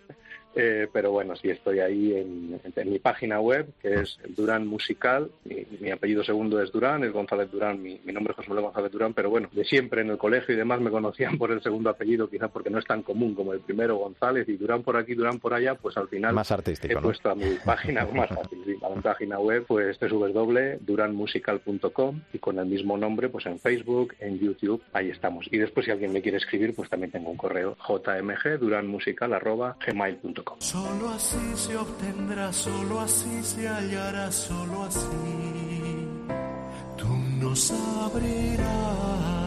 Eh, 0.54 0.88
pero 0.92 1.10
bueno, 1.12 1.36
sí 1.36 1.50
estoy 1.50 1.80
ahí 1.80 2.14
en, 2.14 2.60
mi 2.90 2.98
página 2.98 3.40
web, 3.40 3.68
que 3.80 4.00
es 4.00 4.18
el 4.24 4.34
Durán 4.34 4.66
Musical. 4.66 5.30
Mi, 5.44 5.90
apellido 5.90 6.24
segundo 6.24 6.62
es 6.62 6.72
Durán, 6.72 7.04
es 7.04 7.12
González 7.12 7.50
Durán, 7.50 7.82
mi, 7.82 7.98
nombre 8.06 8.32
es 8.32 8.36
José 8.36 8.48
Manuel 8.48 8.64
González 8.66 8.92
Durán, 8.92 9.14
pero 9.14 9.30
bueno, 9.30 9.48
de 9.52 9.64
siempre 9.64 10.02
en 10.02 10.10
el 10.10 10.18
colegio 10.18 10.54
y 10.54 10.58
demás 10.58 10.80
me 10.80 10.90
conocían 10.90 11.38
por 11.38 11.52
el 11.52 11.62
segundo 11.62 11.90
apellido, 11.90 12.28
quizá 12.28 12.48
porque 12.48 12.70
no 12.70 12.78
es 12.78 12.86
tan 12.86 13.02
común 13.02 13.34
como 13.34 13.52
el 13.52 13.60
primero 13.60 13.96
González 13.96 14.48
y 14.48 14.56
Durán 14.56 14.82
por 14.82 14.96
aquí, 14.96 15.14
Durán 15.14 15.38
por 15.38 15.54
allá, 15.54 15.74
pues 15.74 15.96
al 15.96 16.08
final 16.08 16.34
más 16.34 16.50
artístico, 16.50 16.98
he 16.98 17.02
puesto 17.02 17.30
a 17.30 17.34
mi 17.34 17.56
página 17.64 18.06
más 18.12 18.30
fácil, 18.30 18.78
a 18.82 18.88
mi 18.88 19.02
página 19.02 19.38
web, 19.38 19.64
pues 19.66 19.98
www.duranmusical.com 20.00 22.20
y 22.32 22.38
con 22.38 22.58
el 22.58 22.66
mismo 22.66 22.96
nombre, 22.96 23.28
pues 23.28 23.46
en 23.46 23.58
Facebook, 23.58 24.14
en 24.20 24.38
YouTube, 24.38 24.82
ahí 24.92 25.10
estamos. 25.10 25.46
Y 25.50 25.58
después 25.58 25.84
si 25.86 25.92
alguien 25.92 26.12
me 26.12 26.22
quiere 26.22 26.38
escribir, 26.38 26.74
pues 26.74 26.90
también 26.90 27.12
tengo 27.12 27.30
un 27.30 27.36
correo 27.36 27.76
Solo 30.58 31.10
así 31.10 31.56
se 31.56 31.76
obtendrá, 31.76 32.52
solo 32.52 33.00
así 33.00 33.42
se 33.42 33.68
hallará, 33.68 34.30
solo 34.32 34.84
así 34.84 36.08
tú 36.96 37.08
nos 37.40 37.70
abrirás. 37.70 39.38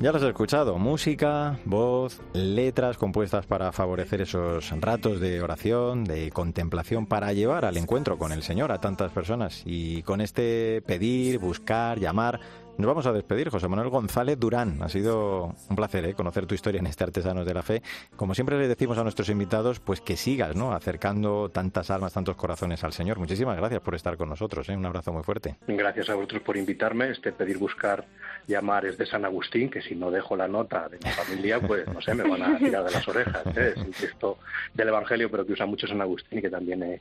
Ya 0.00 0.12
los 0.12 0.22
he 0.22 0.28
escuchado, 0.28 0.78
música, 0.78 1.60
voz, 1.66 2.22
letras 2.32 2.96
compuestas 2.96 3.44
para 3.44 3.70
favorecer 3.70 4.22
esos 4.22 4.70
ratos 4.80 5.20
de 5.20 5.42
oración, 5.42 6.04
de 6.04 6.30
contemplación, 6.30 7.04
para 7.04 7.34
llevar 7.34 7.66
al 7.66 7.76
encuentro 7.76 8.16
con 8.16 8.32
el 8.32 8.42
Señor 8.42 8.72
a 8.72 8.80
tantas 8.80 9.12
personas. 9.12 9.62
Y 9.66 10.02
con 10.04 10.22
este 10.22 10.82
pedir, 10.86 11.38
buscar, 11.38 12.00
llamar, 12.00 12.40
nos 12.78 12.86
vamos 12.86 13.06
a 13.06 13.12
despedir, 13.12 13.50
José 13.50 13.68
Manuel 13.68 13.88
González 13.90 14.38
Durán. 14.38 14.82
Ha 14.82 14.88
sido 14.88 15.54
un 15.68 15.76
placer 15.76 16.04
¿eh? 16.04 16.14
conocer 16.14 16.46
tu 16.46 16.54
historia 16.54 16.78
en 16.78 16.86
este 16.86 17.04
Artesanos 17.04 17.46
de 17.46 17.54
la 17.54 17.62
Fe. 17.62 17.82
Como 18.16 18.34
siempre 18.34 18.58
le 18.58 18.68
decimos 18.68 18.98
a 18.98 19.02
nuestros 19.02 19.28
invitados, 19.28 19.80
pues 19.80 20.00
que 20.00 20.16
sigas 20.16 20.56
¿no? 20.56 20.72
acercando 20.72 21.48
tantas 21.50 21.90
almas, 21.90 22.12
tantos 22.12 22.36
corazones 22.36 22.82
al 22.84 22.92
Señor. 22.92 23.18
Muchísimas 23.18 23.56
gracias 23.56 23.80
por 23.80 23.94
estar 23.94 24.16
con 24.16 24.28
nosotros. 24.28 24.68
¿eh? 24.68 24.76
Un 24.76 24.86
abrazo 24.86 25.12
muy 25.12 25.22
fuerte. 25.22 25.56
Gracias 25.66 26.08
a 26.10 26.14
vosotros 26.14 26.42
por 26.42 26.56
invitarme. 26.56 27.10
Este 27.10 27.32
pedir, 27.32 27.58
buscar, 27.58 28.06
llamar 28.46 28.86
es 28.86 28.96
de 28.96 29.06
San 29.06 29.24
Agustín, 29.24 29.70
que 29.70 29.82
si 29.82 29.94
no 29.94 30.10
dejo 30.10 30.36
la 30.36 30.48
nota 30.48 30.88
de 30.88 30.98
mi 31.04 31.10
familia, 31.10 31.60
pues 31.60 31.86
no 31.88 32.00
sé, 32.00 32.14
me 32.14 32.28
van 32.28 32.42
a 32.42 32.58
tirar 32.58 32.84
de 32.84 32.90
las 32.90 33.06
orejas. 33.06 33.46
¿eh? 33.56 33.74
Es 33.76 33.82
un 33.82 33.92
texto 33.92 34.38
del 34.74 34.88
Evangelio, 34.88 35.30
pero 35.30 35.44
que 35.44 35.52
usa 35.52 35.66
mucho 35.66 35.86
San 35.86 36.00
Agustín 36.00 36.38
y 36.38 36.42
que 36.42 36.50
también 36.50 37.00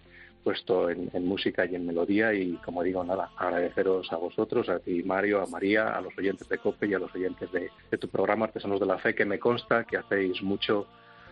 puesto 0.49 0.89
en, 0.89 1.12
música 1.27 1.63
y 1.65 1.75
en 1.75 1.85
melodía. 1.85 2.33
Y 2.33 2.53
como 2.65 2.81
digo 2.81 3.03
nada 3.03 3.29
agradeceros 3.38 4.12
a 4.12 4.15
vosotros 4.15 4.67
a 4.67 4.79
ti 4.79 5.03
Mario 5.03 5.43
a 5.43 5.45
María 5.45 5.95
a 5.95 6.01
los 6.01 6.17
oyentes 6.17 6.49
de 6.49 6.57
Cope 6.57 6.88
y 6.88 6.95
a 6.95 6.99
los 6.99 7.13
oyentes 7.13 7.51
de, 7.51 7.69
de 7.91 7.97
tu 7.99 8.07
programa 8.07 8.45
Artesanos 8.45 8.79
de 8.79 8.88
la 8.88 8.97
Fe 8.97 9.13
que 9.13 9.25
me 9.25 9.38
consta 9.38 9.83
que 9.83 9.97
hacéis 9.97 10.41
mucho 10.41 10.88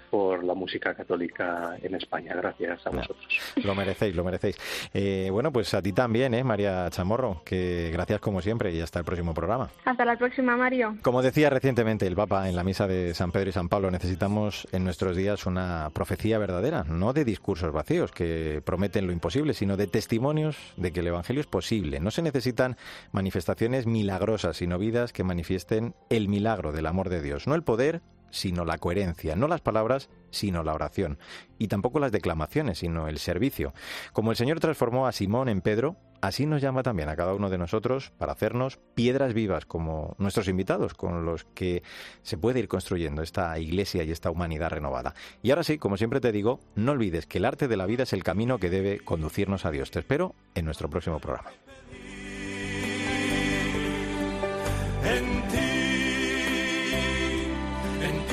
por 0.09 0.43
la 0.43 0.53
música 0.53 0.93
católica 0.93 1.77
en 1.81 1.95
España. 1.95 2.33
Gracias 2.35 2.85
a 2.85 2.89
vosotros. 2.89 3.39
Lo 3.63 3.75
merecéis, 3.75 4.15
lo 4.15 4.23
merecéis. 4.23 4.57
Eh, 4.93 5.29
bueno, 5.31 5.51
pues 5.51 5.73
a 5.73 5.81
ti 5.81 5.93
también, 5.93 6.33
¿eh, 6.33 6.43
María 6.43 6.89
Chamorro, 6.89 7.41
que 7.43 7.89
gracias 7.91 8.19
como 8.19 8.41
siempre 8.41 8.73
y 8.73 8.81
hasta 8.81 8.99
el 8.99 9.05
próximo 9.05 9.33
programa. 9.33 9.69
Hasta 9.85 10.05
la 10.05 10.17
próxima, 10.17 10.55
Mario. 10.55 10.97
Como 11.01 11.21
decía 11.21 11.49
recientemente 11.49 12.07
el 12.07 12.15
Papa 12.15 12.49
en 12.49 12.55
la 12.55 12.63
misa 12.63 12.87
de 12.87 13.13
San 13.13 13.31
Pedro 13.31 13.49
y 13.49 13.53
San 13.53 13.69
Pablo, 13.69 13.91
necesitamos 13.91 14.67
en 14.71 14.83
nuestros 14.83 15.15
días 15.15 15.45
una 15.45 15.89
profecía 15.93 16.37
verdadera, 16.37 16.83
no 16.83 17.13
de 17.13 17.25
discursos 17.25 17.71
vacíos 17.71 18.11
que 18.11 18.61
prometen 18.65 19.07
lo 19.07 19.13
imposible, 19.13 19.53
sino 19.53 19.77
de 19.77 19.87
testimonios 19.87 20.57
de 20.77 20.91
que 20.91 21.01
el 21.01 21.07
Evangelio 21.07 21.41
es 21.41 21.47
posible. 21.47 21.99
No 21.99 22.11
se 22.11 22.21
necesitan 22.21 22.77
manifestaciones 23.11 23.85
milagrosas, 23.85 24.57
sino 24.57 24.77
vidas 24.77 25.13
que 25.13 25.23
manifiesten 25.23 25.93
el 26.09 26.27
milagro 26.27 26.71
del 26.71 26.85
amor 26.85 27.09
de 27.09 27.21
Dios, 27.21 27.47
no 27.47 27.55
el 27.55 27.63
poder 27.63 28.01
sino 28.37 28.65
la 28.65 28.77
coherencia, 28.77 29.35
no 29.35 29.47
las 29.47 29.61
palabras, 29.61 30.09
sino 30.29 30.63
la 30.63 30.73
oración, 30.73 31.17
y 31.57 31.67
tampoco 31.67 31.99
las 31.99 32.11
declamaciones, 32.11 32.79
sino 32.79 33.07
el 33.07 33.17
servicio. 33.17 33.73
Como 34.13 34.31
el 34.31 34.37
Señor 34.37 34.59
transformó 34.59 35.07
a 35.07 35.11
Simón 35.11 35.49
en 35.49 35.61
Pedro, 35.61 35.97
así 36.21 36.45
nos 36.45 36.61
llama 36.61 36.83
también 36.83 37.09
a 37.09 37.15
cada 37.15 37.33
uno 37.33 37.49
de 37.49 37.57
nosotros 37.57 38.11
para 38.17 38.33
hacernos 38.33 38.77
piedras 38.95 39.33
vivas 39.33 39.65
como 39.65 40.15
nuestros 40.19 40.47
invitados, 40.47 40.93
con 40.93 41.25
los 41.25 41.45
que 41.55 41.83
se 42.21 42.37
puede 42.37 42.59
ir 42.59 42.67
construyendo 42.67 43.21
esta 43.21 43.57
iglesia 43.57 44.03
y 44.03 44.11
esta 44.11 44.29
humanidad 44.29 44.69
renovada. 44.69 45.15
Y 45.41 45.49
ahora 45.49 45.63
sí, 45.63 45.77
como 45.77 45.97
siempre 45.97 46.21
te 46.21 46.31
digo, 46.31 46.59
no 46.75 46.91
olvides 46.91 47.25
que 47.25 47.39
el 47.39 47.45
arte 47.45 47.67
de 47.67 47.77
la 47.77 47.85
vida 47.85 48.03
es 48.03 48.13
el 48.13 48.23
camino 48.23 48.59
que 48.59 48.69
debe 48.69 48.99
conducirnos 48.99 49.65
a 49.65 49.71
Dios. 49.71 49.91
Te 49.91 49.99
espero 49.99 50.35
en 50.53 50.65
nuestro 50.65 50.89
próximo 50.89 51.19
programa. 51.19 51.49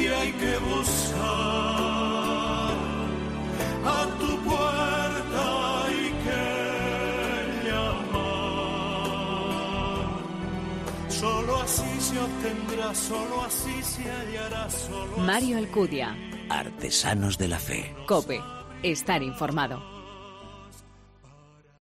Hay 0.08 0.32
que 0.32 0.58
buscar 0.58 1.20
a 3.84 4.06
tu 4.18 4.36
puerta 4.42 5.86
y 5.90 6.10
que 6.24 6.44
llamar. 7.68 8.84
Solo 11.08 11.56
así 11.62 12.00
se 12.00 12.18
obtendrá, 12.18 12.94
solo 12.94 13.42
así 13.42 13.82
se 13.82 14.02
hallará. 14.10 14.70
Solo 14.70 15.16
Mario 15.18 15.58
Alcudia. 15.58 16.16
Artesanos 16.48 17.38
de 17.38 17.48
la 17.48 17.58
Fe. 17.58 17.94
Cope. 18.06 18.40
Estar 18.82 19.22
informado. 19.22 19.93